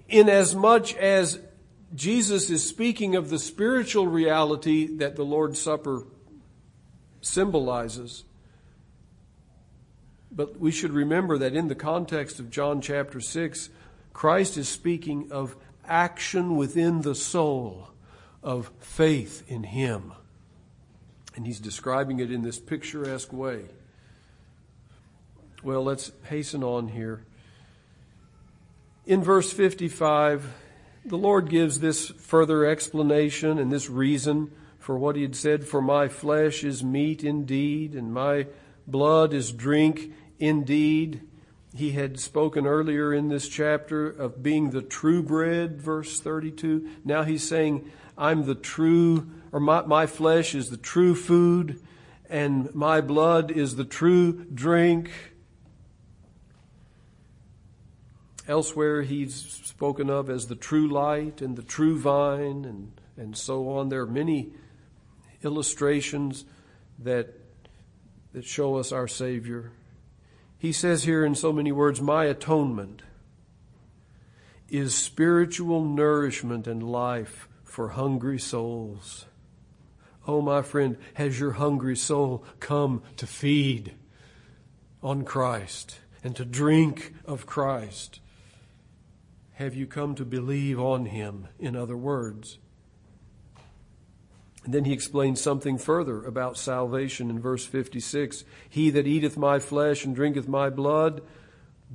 in 0.09 0.29
as 0.29 0.55
much 0.55 0.95
as 0.97 1.41
Jesus 1.95 2.51
is 2.51 2.67
speaking 2.67 3.17
of 3.17 3.31
the 3.31 3.39
spiritual 3.39 4.07
reality 4.07 4.87
that 4.99 5.17
the 5.17 5.25
Lord's 5.25 5.61
Supper 5.61 6.05
symbolizes. 7.21 8.25
But 10.31 10.59
we 10.59 10.71
should 10.71 10.93
remember 10.93 11.39
that 11.39 11.55
in 11.55 11.69
the 11.69 11.75
context 11.75 12.39
of 12.39 12.51
John 12.51 12.81
chapter 12.81 13.21
6, 13.21 13.69
Christ 14.13 14.57
is 14.57 14.69
speaking 14.69 15.31
of 15.31 15.57
action 15.87 16.57
within 16.57 17.03
the 17.03 17.15
soul 17.15 17.91
of 18.43 18.71
faith 18.79 19.45
in 19.49 19.63
Him. 19.63 20.13
And 21.37 21.47
He's 21.47 21.61
describing 21.61 22.21
it 22.21 22.31
in 22.31 22.43
this 22.43 22.59
picturesque 22.59 23.33
way. 23.33 23.67
Well, 25.65 25.85
let's 25.85 26.11
hasten 26.25 26.65
on 26.65 26.89
here. 26.89 27.23
In 29.07 29.23
verse 29.23 29.53
55, 29.53 30.53
the 31.05 31.17
Lord 31.17 31.49
gives 31.49 31.79
this 31.79 32.09
further 32.09 32.67
explanation 32.67 33.61
and 33.61 33.71
this 33.71 33.89
reason 33.89 34.51
for 34.81 34.99
what 34.99 35.15
he 35.15 35.23
had 35.23 35.37
said, 35.37 35.65
For 35.65 35.81
my 35.81 36.09
flesh 36.09 36.65
is 36.65 36.83
meat 36.83 37.23
indeed, 37.23 37.95
and 37.95 38.13
my 38.13 38.49
blood 38.89 39.33
is 39.33 39.53
drink 39.53 40.13
indeed. 40.41 41.21
He 41.77 41.93
had 41.93 42.19
spoken 42.19 42.67
earlier 42.67 43.15
in 43.15 43.29
this 43.29 43.49
chapter 43.49 44.09
of 44.09 44.43
being 44.43 44.71
the 44.71 44.83
true 44.83 45.23
bread, 45.23 45.81
verse 45.81 46.19
32. 46.19 46.89
Now 47.05 47.23
he's 47.23 47.47
saying, 47.47 47.89
I'm 48.19 48.47
the 48.47 48.57
true, 48.57 49.31
or 49.53 49.61
my, 49.61 49.83
my 49.83 50.07
flesh 50.07 50.57
is 50.57 50.71
the 50.71 50.77
true 50.77 51.15
food, 51.15 51.81
and 52.29 52.75
my 52.75 53.01
blood 53.01 53.53
is 53.53 53.77
the 53.77 53.85
true 53.85 54.45
drink. 54.53 55.11
Elsewhere, 58.49 59.03
he's 59.03 59.35
spoken 59.35 60.11
of 60.11 60.29
as 60.29 60.49
the 60.49 60.57
true 60.57 60.89
light 60.89 61.41
and 61.41 61.57
the 61.57 61.63
true 61.63 61.99
vine 61.99 62.65
and, 62.65 63.01
and 63.17 63.37
so 63.37 63.69
on. 63.69 63.89
There 63.89 64.01
are 64.03 64.07
many 64.07 64.53
illustrations 65.45 66.45
that, 66.99 67.29
that 68.33 68.45
show 68.45 68.77
us 68.77 68.91
our 68.91 69.07
Savior. 69.07 69.71
He 70.59 70.73
says 70.73 71.05
here 71.05 71.25
in 71.25 71.35
so 71.35 71.53
many 71.53 71.71
words, 71.71 72.01
my 72.01 72.25
atonement 72.25 73.03
is 74.69 74.95
spiritual 74.95 75.85
nourishment 75.85 76.67
and 76.67 76.83
life 76.83 77.49
for 77.63 77.91
hungry 77.91 78.39
souls. 78.39 79.27
Oh, 80.27 80.41
my 80.41 80.63
friend, 80.63 80.97
has 81.15 81.39
your 81.39 81.53
hungry 81.53 81.97
soul 81.97 82.45
come 82.61 83.03
to 83.17 83.27
feed 83.27 83.95
on 85.03 85.25
Christ 85.25 85.99
and 86.25 86.35
to 86.37 86.45
drink 86.45 87.13
of 87.25 87.45
Christ? 87.45 88.21
Have 89.63 89.75
you 89.75 89.87
come 89.87 90.15
to 90.17 90.25
believe 90.25 90.81
on 90.81 91.07
him, 91.07 91.47
in 91.59 91.77
other 91.77 91.97
words? 91.97 92.59
And 94.65 94.75
then 94.75 94.85
he 94.85 94.93
explains 94.93 95.41
something 95.41 95.79
further 95.79 96.25
about 96.25 96.57
salvation 96.57 97.31
in 97.31 97.41
verse 97.41 97.65
56. 97.65 98.45
He 98.69 98.91
that 98.91 99.07
eateth 99.07 99.37
my 99.37 99.59
flesh 99.59 100.05
and 100.05 100.15
drinketh 100.15 100.49
my 100.49 100.69
blood 100.69 101.23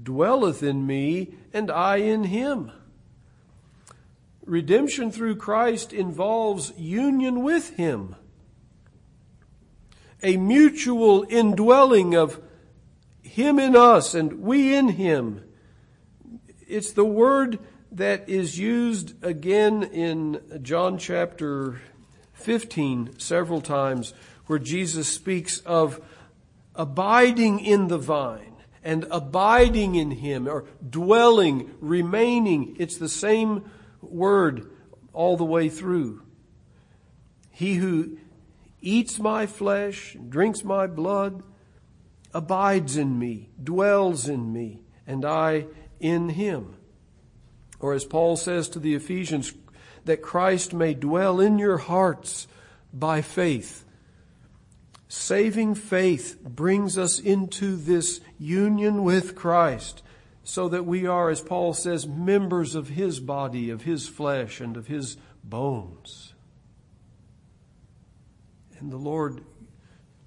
dwelleth 0.01 0.63
in 0.63 0.85
me, 0.85 1.35
and 1.53 1.71
I 1.71 1.97
in 1.97 2.25
him. 2.25 2.71
Redemption 4.45 5.11
through 5.11 5.35
Christ 5.35 5.91
involves 5.91 6.71
union 6.77 7.41
with 7.41 7.75
him. 7.75 8.15
A 10.23 10.37
mutual 10.37 11.25
indwelling 11.29 12.15
of 12.15 12.41
him 13.21 13.59
in 13.59 13.75
us 13.75 14.13
and 14.15 14.41
we 14.41 14.73
in 14.73 14.89
him 14.89 15.46
it's 16.67 16.91
the 16.91 17.05
word 17.05 17.59
that 17.91 18.27
is 18.27 18.59
used 18.59 19.23
again 19.23 19.83
in 19.83 20.41
John 20.61 20.97
chapter 20.97 21.81
15 22.33 23.19
several 23.19 23.61
times 23.61 24.13
where 24.47 24.59
Jesus 24.59 25.07
speaks 25.07 25.59
of 25.59 26.01
abiding 26.75 27.59
in 27.59 27.87
the 27.87 27.97
vine 27.97 28.55
and 28.83 29.05
abiding 29.09 29.95
in 29.95 30.11
him 30.11 30.47
or 30.47 30.65
dwelling, 30.87 31.73
remaining. 31.79 32.75
It's 32.79 32.97
the 32.97 33.09
same 33.09 33.69
word 34.01 34.69
all 35.13 35.37
the 35.37 35.45
way 35.45 35.69
through. 35.69 36.21
He 37.51 37.75
who 37.75 38.17
eats 38.81 39.19
my 39.19 39.45
flesh, 39.45 40.15
drinks 40.29 40.63
my 40.63 40.85
blood, 40.85 41.43
abides 42.33 42.97
in 42.97 43.17
me, 43.17 43.49
dwells 43.61 44.29
in 44.29 44.53
me, 44.53 44.81
and 45.07 45.25
I 45.25 45.65
in 45.99 46.29
him. 46.29 46.75
Or 47.79 47.93
as 47.93 48.05
Paul 48.05 48.37
says 48.37 48.69
to 48.69 48.79
the 48.79 48.95
Ephesians, 48.95 49.53
that 50.05 50.21
Christ 50.21 50.73
may 50.73 50.93
dwell 50.93 51.39
in 51.39 51.59
your 51.59 51.77
hearts 51.77 52.47
by 52.93 53.21
faith. 53.21 53.83
Saving 55.09 55.75
faith 55.75 56.41
brings 56.41 56.97
us 56.97 57.19
into 57.19 57.75
this 57.75 58.19
union 58.39 59.03
with 59.03 59.35
Christ 59.35 60.01
so 60.43 60.69
that 60.69 60.85
we 60.85 61.05
are, 61.05 61.29
as 61.29 61.41
Paul 61.41 61.73
says, 61.73 62.07
members 62.07 62.73
of 62.73 62.89
his 62.89 63.19
body, 63.19 63.69
of 63.69 63.81
his 63.83 64.07
flesh, 64.07 64.61
and 64.61 64.77
of 64.77 64.87
his 64.87 65.17
bones. 65.43 66.33
And 68.79 68.91
the 68.91 68.97
Lord 68.97 69.43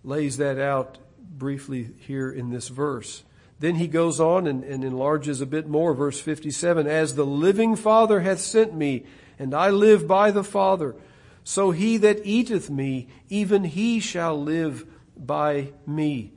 lays 0.04 0.36
that 0.36 0.58
out 0.58 0.98
briefly 1.18 1.94
here 2.00 2.30
in 2.30 2.50
this 2.50 2.68
verse. 2.68 3.22
Then 3.60 3.74
he 3.74 3.88
goes 3.88 4.18
on 4.18 4.46
and, 4.46 4.64
and, 4.64 4.82
enlarges 4.82 5.42
a 5.42 5.46
bit 5.46 5.68
more, 5.68 5.92
verse 5.92 6.18
57, 6.18 6.86
As 6.86 7.14
the 7.14 7.26
living 7.26 7.76
Father 7.76 8.20
hath 8.20 8.40
sent 8.40 8.74
me, 8.74 9.04
and 9.38 9.54
I 9.54 9.68
live 9.68 10.08
by 10.08 10.30
the 10.30 10.42
Father, 10.42 10.96
so 11.44 11.70
he 11.70 11.98
that 11.98 12.24
eateth 12.24 12.70
me, 12.70 13.08
even 13.28 13.64
he 13.64 14.00
shall 14.00 14.40
live 14.40 14.86
by 15.14 15.72
me. 15.86 16.32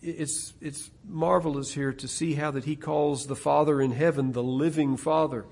It's, 0.00 0.54
it's 0.62 0.90
marvelous 1.06 1.74
here 1.74 1.92
to 1.92 2.08
see 2.08 2.34
how 2.34 2.50
that 2.52 2.64
he 2.64 2.74
calls 2.74 3.26
the 3.26 3.36
Father 3.36 3.80
in 3.82 3.92
heaven 3.92 4.32
the 4.32 4.42
living 4.42 4.96
Father. 4.96 5.44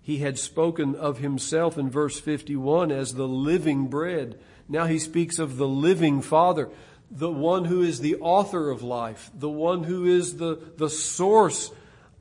He 0.00 0.18
had 0.18 0.38
spoken 0.38 0.94
of 0.94 1.18
himself 1.18 1.76
in 1.76 1.90
verse 1.90 2.18
51 2.18 2.90
as 2.92 3.14
the 3.14 3.28
living 3.28 3.88
bread. 3.88 4.38
Now 4.68 4.86
he 4.86 4.98
speaks 4.98 5.38
of 5.38 5.58
the 5.58 5.68
living 5.68 6.22
Father 6.22 6.70
the 7.10 7.30
one 7.30 7.64
who 7.64 7.82
is 7.82 8.00
the 8.00 8.16
author 8.16 8.70
of 8.70 8.82
life, 8.82 9.30
the 9.34 9.48
one 9.48 9.84
who 9.84 10.04
is 10.04 10.36
the, 10.36 10.58
the 10.76 10.90
source 10.90 11.70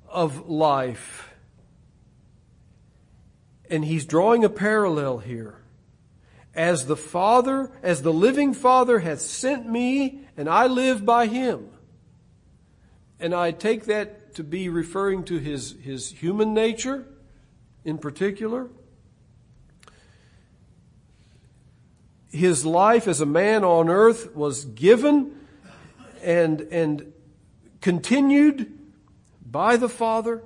of 0.07 0.49
life. 0.49 1.33
And 3.69 3.83
he's 3.83 4.05
drawing 4.05 4.43
a 4.43 4.49
parallel 4.49 5.19
here. 5.19 5.57
As 6.53 6.86
the 6.86 6.95
Father, 6.95 7.71
as 7.83 8.01
the 8.01 8.13
living 8.13 8.53
Father 8.53 8.99
hath 8.99 9.21
sent 9.21 9.67
me, 9.67 10.21
and 10.38 10.47
I 10.47 10.67
live 10.67 11.05
by 11.05 11.27
him. 11.27 11.69
And 13.19 13.33
I 13.33 13.51
take 13.51 13.86
that 13.86 14.36
to 14.36 14.43
be 14.43 14.69
referring 14.69 15.23
to 15.25 15.38
his, 15.38 15.75
his 15.81 16.11
human 16.11 16.53
nature 16.53 17.05
in 17.83 17.97
particular. 17.97 18.69
His 22.36 22.65
life 22.65 23.07
as 23.07 23.21
a 23.21 23.25
man 23.25 23.63
on 23.63 23.89
earth 23.89 24.36
was 24.36 24.65
given 24.65 25.31
and, 26.21 26.61
and 26.61 27.13
continued 27.81 28.71
by 29.45 29.77
the 29.77 29.89
Father. 29.89 30.43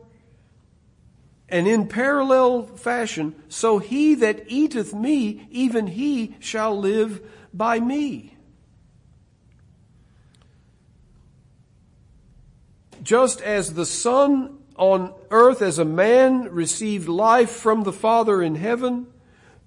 And 1.47 1.67
in 1.67 1.87
parallel 1.87 2.67
fashion, 2.67 3.33
so 3.49 3.79
he 3.79 4.13
that 4.15 4.43
eateth 4.47 4.93
me, 4.93 5.47
even 5.49 5.87
he 5.87 6.35
shall 6.39 6.77
live 6.77 7.21
by 7.53 7.79
me. 7.79 8.35
Just 13.01 13.41
as 13.41 13.73
the 13.73 13.85
Son 13.85 14.59
on 14.75 15.13
earth 15.31 15.61
as 15.61 15.79
a 15.79 15.85
man 15.85 16.43
received 16.51 17.07
life 17.07 17.49
from 17.49 17.83
the 17.83 17.93
Father 17.93 18.43
in 18.43 18.55
heaven, 18.55 19.07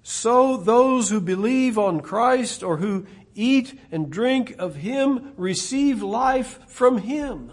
so 0.03 0.57
those 0.57 1.11
who 1.11 1.21
believe 1.21 1.79
on 1.79 2.01
Christ 2.01 2.63
or 2.63 2.79
who 2.79 3.07
eat 3.35 3.79
and 3.91 4.11
drink 4.11 4.55
of 4.59 4.77
Him 4.77 5.33
receive 5.37 6.03
life 6.03 6.59
from 6.69 6.99
Him. 6.99 7.53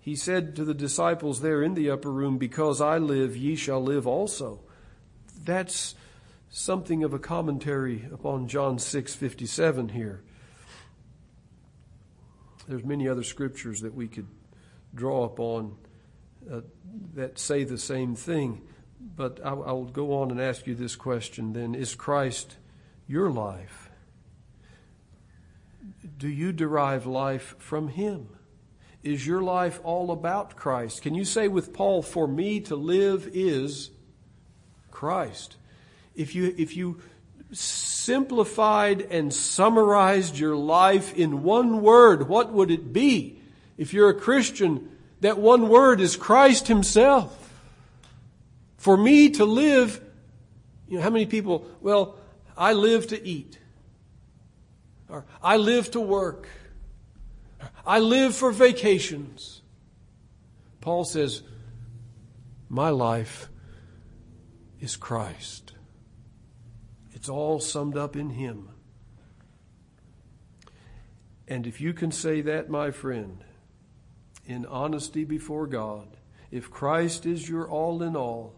He 0.00 0.14
said 0.14 0.54
to 0.56 0.64
the 0.64 0.74
disciples 0.74 1.40
there 1.40 1.62
in 1.62 1.74
the 1.74 1.90
upper 1.90 2.12
room, 2.12 2.38
Because 2.38 2.80
I 2.80 2.98
live, 2.98 3.36
ye 3.36 3.56
shall 3.56 3.82
live 3.82 4.06
also. 4.06 4.60
That's 5.44 5.96
something 6.48 7.02
of 7.02 7.12
a 7.12 7.18
commentary 7.18 8.04
upon 8.12 8.48
John 8.48 8.78
6:57 8.78 9.90
here. 9.90 10.22
There's 12.68 12.84
many 12.84 13.08
other 13.08 13.22
scriptures 13.22 13.80
that 13.80 13.94
we 13.94 14.08
could 14.08 14.28
draw 14.94 15.24
upon 15.24 15.76
uh, 16.50 16.60
that 17.14 17.38
say 17.38 17.64
the 17.64 17.78
same 17.78 18.14
thing, 18.14 18.62
but 19.14 19.40
I, 19.44 19.50
I 19.50 19.72
will 19.72 19.84
go 19.84 20.20
on 20.20 20.30
and 20.30 20.40
ask 20.40 20.66
you 20.66 20.74
this 20.74 20.96
question 20.96 21.52
then: 21.52 21.74
Is 21.74 21.94
Christ 21.94 22.56
your 23.06 23.30
life? 23.30 23.90
Do 26.18 26.28
you 26.28 26.52
derive 26.52 27.06
life 27.06 27.54
from 27.58 27.88
Him? 27.88 28.28
Is 29.02 29.26
your 29.26 29.42
life 29.42 29.78
all 29.84 30.10
about 30.10 30.56
Christ? 30.56 31.02
Can 31.02 31.14
you 31.14 31.24
say 31.24 31.46
with 31.46 31.72
Paul, 31.72 32.02
for 32.02 32.26
me 32.26 32.60
to 32.62 32.74
live 32.74 33.30
is 33.32 33.90
Christ? 34.90 35.56
If 36.16 36.34
you, 36.34 36.54
if 36.56 36.76
you 36.76 37.00
simplified 37.52 39.02
and 39.02 39.32
summarized 39.32 40.38
your 40.38 40.56
life 40.56 41.14
in 41.14 41.44
one 41.44 41.82
word, 41.82 42.28
what 42.28 42.52
would 42.52 42.70
it 42.70 42.92
be? 42.92 43.38
If 43.76 43.92
you're 43.92 44.08
a 44.08 44.14
Christian, 44.14 44.90
that 45.20 45.38
one 45.38 45.68
word 45.68 46.00
is 46.00 46.16
Christ 46.16 46.66
Himself. 46.66 47.45
For 48.76 48.96
me 48.96 49.30
to 49.30 49.44
live, 49.44 50.00
you 50.88 50.96
know, 50.96 51.02
how 51.02 51.10
many 51.10 51.26
people, 51.26 51.66
well, 51.80 52.16
I 52.56 52.72
live 52.72 53.08
to 53.08 53.26
eat. 53.26 53.58
Or 55.08 55.24
I 55.42 55.56
live 55.56 55.90
to 55.92 56.00
work. 56.00 56.48
I 57.86 58.00
live 58.00 58.34
for 58.34 58.50
vacations. 58.50 59.62
Paul 60.80 61.04
says, 61.04 61.42
My 62.68 62.90
life 62.90 63.48
is 64.80 64.96
Christ. 64.96 65.72
It's 67.12 67.28
all 67.28 67.60
summed 67.60 67.96
up 67.96 68.16
in 68.16 68.30
Him. 68.30 68.68
And 71.48 71.66
if 71.66 71.80
you 71.80 71.92
can 71.92 72.10
say 72.10 72.40
that, 72.42 72.68
my 72.68 72.90
friend, 72.90 73.44
in 74.44 74.66
honesty 74.66 75.24
before 75.24 75.66
God, 75.66 76.16
if 76.50 76.70
Christ 76.70 77.26
is 77.26 77.48
your 77.48 77.68
all 77.68 78.02
in 78.02 78.16
all, 78.16 78.55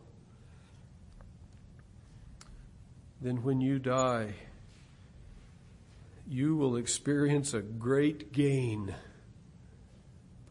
then 3.21 3.43
when 3.43 3.61
you 3.61 3.79
die, 3.79 4.35
you 6.29 6.57
will 6.57 6.77
experience 6.77 7.55
a 7.55 7.61
great 7.61 8.33
gain 8.33 8.95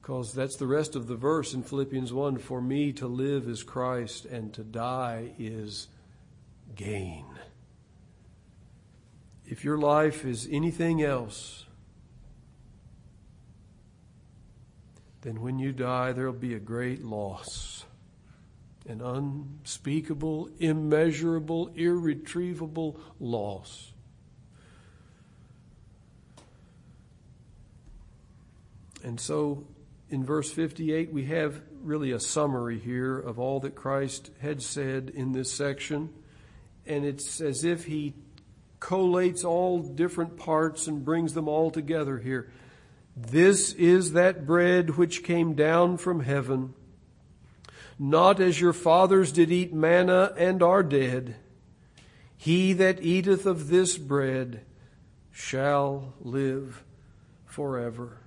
because 0.08 0.32
that's 0.32 0.56
the 0.56 0.66
rest 0.66 0.96
of 0.96 1.08
the 1.08 1.18
verse 1.18 1.54
in 1.54 1.62
Philippians 1.62 2.14
1 2.14 2.38
For 2.38 2.62
me 2.62 2.94
to 2.94 3.08
live 3.08 3.50
is 3.50 3.62
Christ, 3.62 4.24
and 4.24 4.54
to 4.54 4.64
die 4.64 5.34
is 5.38 5.90
gain. 6.76 7.26
If 9.46 9.66
your 9.66 9.78
life 9.78 10.24
is 10.24 10.48
anything 10.50 11.04
else, 11.04 11.66
then 15.24 15.42
when 15.42 15.60
you 15.60 15.74
die, 15.74 16.14
there'll 16.14 16.32
be 16.32 16.54
a 16.54 16.60
great 16.60 17.04
loss, 17.04 17.84
an 18.88 19.02
unspeakable, 19.02 20.50
immeasurable, 20.60 21.72
irretrievable 21.76 23.00
loss. 23.20 23.92
And 29.04 29.20
so 29.20 29.66
in 30.10 30.26
verse 30.26 30.52
58, 30.52 31.12
we 31.12 31.26
have 31.26 31.62
really 31.84 32.12
a 32.12 32.20
summary 32.20 32.80
here 32.80 33.18
of 33.18 33.40
all 33.40 33.60
that 33.62 33.76
Christ 33.76 34.32
had 34.42 34.62
said 34.62 35.12
in 35.14 35.34
this 35.34 35.52
section. 35.52 36.10
And 36.86 37.06
it's 37.06 37.42
as 37.42 37.64
if 37.64 37.86
he 37.86 38.14
collates 38.80 39.44
all 39.44 39.80
different 39.80 40.38
parts 40.38 40.88
and 40.88 41.04
brings 41.04 41.34
them 41.34 41.48
all 41.48 41.72
together 41.72 42.18
here. 42.18 42.50
This 43.16 43.74
is 43.74 44.14
that 44.14 44.46
bread 44.46 44.92
which 44.92 45.24
came 45.24 45.56
down 45.56 45.98
from 45.98 46.20
heaven, 46.20 46.74
not 48.00 48.40
as 48.40 48.62
your 48.62 48.74
fathers 48.74 49.32
did 49.32 49.52
eat 49.52 49.74
manna 49.74 50.34
and 50.38 50.62
are 50.62 50.84
dead. 50.84 51.36
He 52.36 52.74
that 52.74 53.02
eateth 53.02 53.46
of 53.46 53.70
this 53.70 53.98
bread 53.98 54.62
shall 55.32 56.14
live 56.22 56.84
forever. 57.46 58.18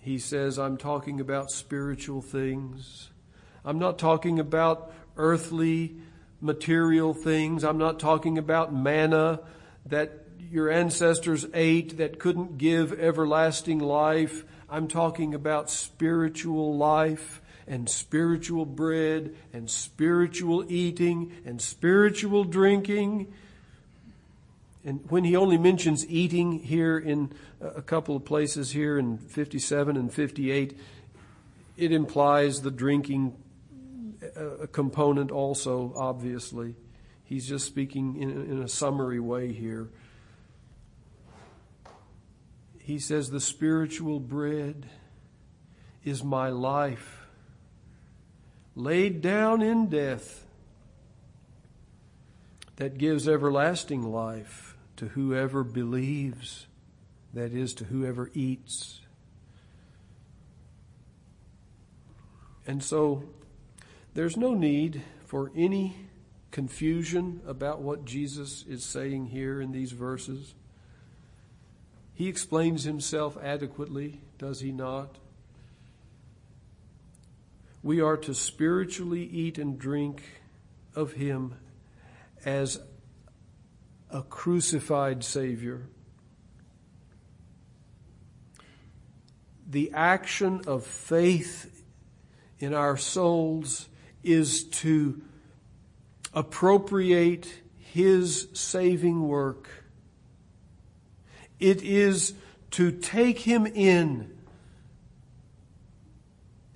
He 0.00 0.18
says, 0.18 0.58
I'm 0.58 0.78
talking 0.78 1.20
about 1.20 1.50
spiritual 1.50 2.22
things. 2.22 3.10
I'm 3.64 3.78
not 3.78 3.98
talking 3.98 4.38
about 4.40 4.92
earthly, 5.16 5.96
material 6.40 7.12
things. 7.12 7.64
I'm 7.64 7.76
not 7.76 8.00
talking 8.00 8.38
about 8.38 8.72
manna 8.72 9.40
that 9.84 10.24
your 10.50 10.70
ancestors 10.70 11.46
ate 11.52 11.98
that 11.98 12.18
couldn't 12.18 12.56
give 12.56 12.98
everlasting 12.98 13.78
life. 13.78 14.44
I'm 14.70 14.86
talking 14.86 15.34
about 15.34 15.68
spiritual 15.68 16.76
life 16.76 17.42
and 17.66 17.88
spiritual 17.88 18.64
bread 18.64 19.34
and 19.52 19.68
spiritual 19.68 20.64
eating 20.70 21.32
and 21.44 21.60
spiritual 21.60 22.44
drinking. 22.44 23.32
And 24.84 25.00
when 25.08 25.24
he 25.24 25.34
only 25.34 25.58
mentions 25.58 26.06
eating 26.08 26.60
here 26.60 26.96
in 26.96 27.32
a 27.60 27.82
couple 27.82 28.14
of 28.14 28.24
places 28.24 28.70
here 28.70 28.96
in 28.96 29.18
57 29.18 29.96
and 29.96 30.12
58, 30.12 30.78
it 31.76 31.90
implies 31.92 32.62
the 32.62 32.70
drinking 32.70 33.36
uh, 34.36 34.66
component 34.70 35.32
also, 35.32 35.92
obviously. 35.96 36.76
He's 37.24 37.48
just 37.48 37.66
speaking 37.66 38.16
in, 38.22 38.30
in 38.30 38.62
a 38.62 38.68
summary 38.68 39.20
way 39.20 39.52
here. 39.52 39.88
He 42.90 42.98
says, 42.98 43.30
The 43.30 43.40
spiritual 43.40 44.18
bread 44.18 44.84
is 46.02 46.24
my 46.24 46.48
life, 46.48 47.24
laid 48.74 49.22
down 49.22 49.62
in 49.62 49.88
death, 49.88 50.44
that 52.78 52.98
gives 52.98 53.28
everlasting 53.28 54.02
life 54.02 54.76
to 54.96 55.06
whoever 55.06 55.62
believes, 55.62 56.66
that 57.32 57.52
is, 57.52 57.74
to 57.74 57.84
whoever 57.84 58.28
eats. 58.34 59.02
And 62.66 62.82
so 62.82 63.22
there's 64.14 64.36
no 64.36 64.52
need 64.52 65.00
for 65.26 65.52
any 65.54 65.94
confusion 66.50 67.40
about 67.46 67.82
what 67.82 68.04
Jesus 68.04 68.64
is 68.68 68.84
saying 68.84 69.26
here 69.26 69.60
in 69.60 69.70
these 69.70 69.92
verses. 69.92 70.54
He 72.20 72.28
explains 72.28 72.84
himself 72.84 73.38
adequately, 73.42 74.20
does 74.36 74.60
he 74.60 74.72
not? 74.72 75.16
We 77.82 78.02
are 78.02 78.18
to 78.18 78.34
spiritually 78.34 79.22
eat 79.22 79.56
and 79.56 79.78
drink 79.78 80.22
of 80.94 81.14
him 81.14 81.54
as 82.44 82.78
a 84.10 84.20
crucified 84.20 85.24
Savior. 85.24 85.86
The 89.66 89.90
action 89.94 90.60
of 90.66 90.84
faith 90.84 91.82
in 92.58 92.74
our 92.74 92.98
souls 92.98 93.88
is 94.22 94.64
to 94.64 95.22
appropriate 96.34 97.50
His 97.78 98.48
saving 98.52 99.26
work. 99.26 99.79
It 101.60 101.82
is 101.82 102.34
to 102.72 102.90
take 102.90 103.38
Him 103.38 103.66
in 103.66 104.36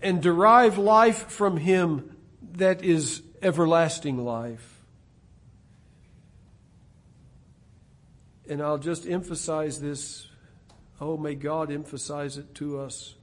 and 0.02 0.22
derive 0.22 0.76
life 0.76 1.30
from 1.30 1.56
Him 1.56 2.16
that 2.52 2.84
is 2.84 3.22
everlasting 3.42 4.22
life. 4.22 4.82
And 8.48 8.60
I'll 8.60 8.78
just 8.78 9.06
emphasize 9.06 9.80
this. 9.80 10.26
Oh, 11.00 11.16
may 11.16 11.34
God 11.34 11.72
emphasize 11.72 12.36
it 12.36 12.54
to 12.56 12.78
us 12.78 13.14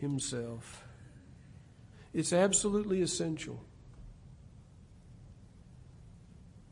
Himself. 0.00 0.82
It's 2.14 2.32
absolutely 2.32 3.02
essential. 3.02 3.65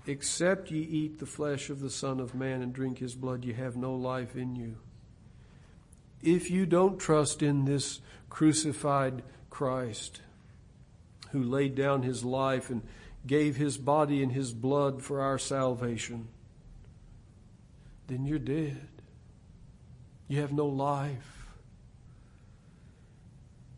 Except 0.07 0.71
ye 0.71 0.81
eat 0.81 1.19
the 1.19 1.27
flesh 1.27 1.71
of 1.71 1.81
the 1.81 1.91
Son 1.91 2.21
of 2.21 2.35
Man 2.35 2.63
and 2.63 2.73
drink 2.73 2.99
his 2.99 3.15
blood, 3.15 3.45
ye 3.45 3.55
have 3.55 3.77
no 3.77 3.95
life 3.95 4.37
in 4.37 4.55
you. 4.55 4.77
If 6.23 6.51
you 6.51 6.67
don't 6.67 6.99
trust 6.99 7.43
in 7.43 7.65
this 7.65 8.01
crucified 8.29 9.23
Christ, 9.51 10.21
who 11.31 11.43
laid 11.43 11.75
down 11.75 12.03
his 12.03 12.25
life 12.25 12.71
and 12.71 12.83
gave 13.27 13.57
his 13.57 13.79
body 13.79 14.23
and 14.23 14.33
his 14.33 14.53
blood 14.53 15.03
for 15.03 15.21
our 15.21 15.39
salvation, 15.39 16.29
then 18.07 18.27
you're 18.27 18.39
dead. 18.39 18.89
You 20.29 20.41
have 20.41 20.53
no 20.53 20.67
life. 20.67 21.47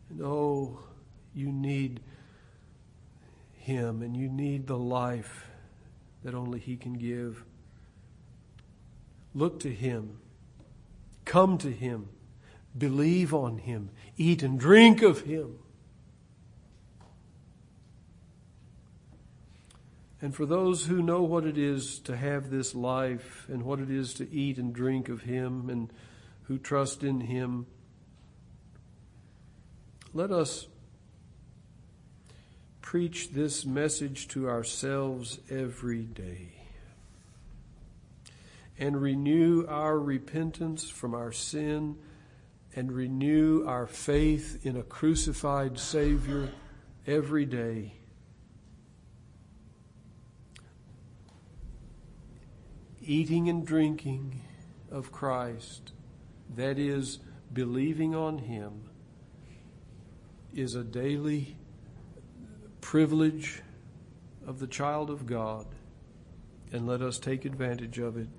And 0.09 0.21
oh, 0.21 0.79
you 1.33 1.51
need 1.51 1.99
Him 3.55 4.01
and 4.01 4.15
you 4.15 4.29
need 4.29 4.67
the 4.67 4.77
life 4.77 5.47
that 6.27 6.35
only 6.35 6.59
He 6.59 6.75
can 6.75 6.95
give. 6.95 7.45
Look 9.33 9.61
to 9.61 9.73
Him. 9.73 10.17
Come 11.23 11.57
to 11.59 11.71
Him. 11.71 12.09
Believe 12.77 13.33
on 13.33 13.59
Him. 13.59 13.91
Eat 14.17 14.43
and 14.43 14.59
drink 14.59 15.01
of 15.01 15.21
Him. 15.21 15.57
And 20.21 20.35
for 20.35 20.45
those 20.45 20.87
who 20.87 21.01
know 21.01 21.21
what 21.21 21.45
it 21.45 21.57
is 21.57 21.97
to 21.99 22.17
have 22.17 22.49
this 22.49 22.75
life 22.75 23.45
and 23.47 23.63
what 23.63 23.79
it 23.79 23.89
is 23.89 24.13
to 24.15 24.29
eat 24.29 24.57
and 24.57 24.75
drink 24.75 25.07
of 25.07 25.21
Him 25.21 25.69
and 25.69 25.89
who 26.43 26.57
trust 26.57 27.05
in 27.05 27.21
Him, 27.21 27.67
let 30.13 30.31
us 30.31 30.67
preach 32.87 33.31
this 33.31 33.65
message 33.65 34.29
to 34.29 34.47
ourselves 34.47 35.39
every 35.49 36.03
day 36.03 36.47
and 38.79 39.01
renew 39.01 39.65
our 39.67 39.99
repentance 39.99 40.89
from 40.89 41.13
our 41.13 41.33
sin 41.33 41.97
and 42.77 42.89
renew 42.89 43.61
our 43.67 43.85
faith 43.85 44.65
in 44.65 44.77
a 44.77 44.83
crucified 44.83 45.77
Savior 45.77 46.49
every 47.05 47.43
day. 47.43 47.91
Eating 53.01 53.49
and 53.49 53.67
drinking 53.67 54.43
of 54.89 55.11
Christ, 55.11 55.91
that 56.55 56.79
is, 56.79 57.19
believing 57.51 58.15
on 58.15 58.37
Him, 58.37 58.83
is 60.55 60.73
a 60.73 60.85
daily 60.85 61.56
privilege 62.87 63.61
of 64.47 64.59
the 64.59 64.65
child 64.65 65.09
of 65.09 65.25
God, 65.25 65.65
and 66.71 66.87
let 66.87 67.01
us 67.01 67.19
take 67.19 67.43
advantage 67.43 67.99
of 67.99 68.15
it 68.15 68.29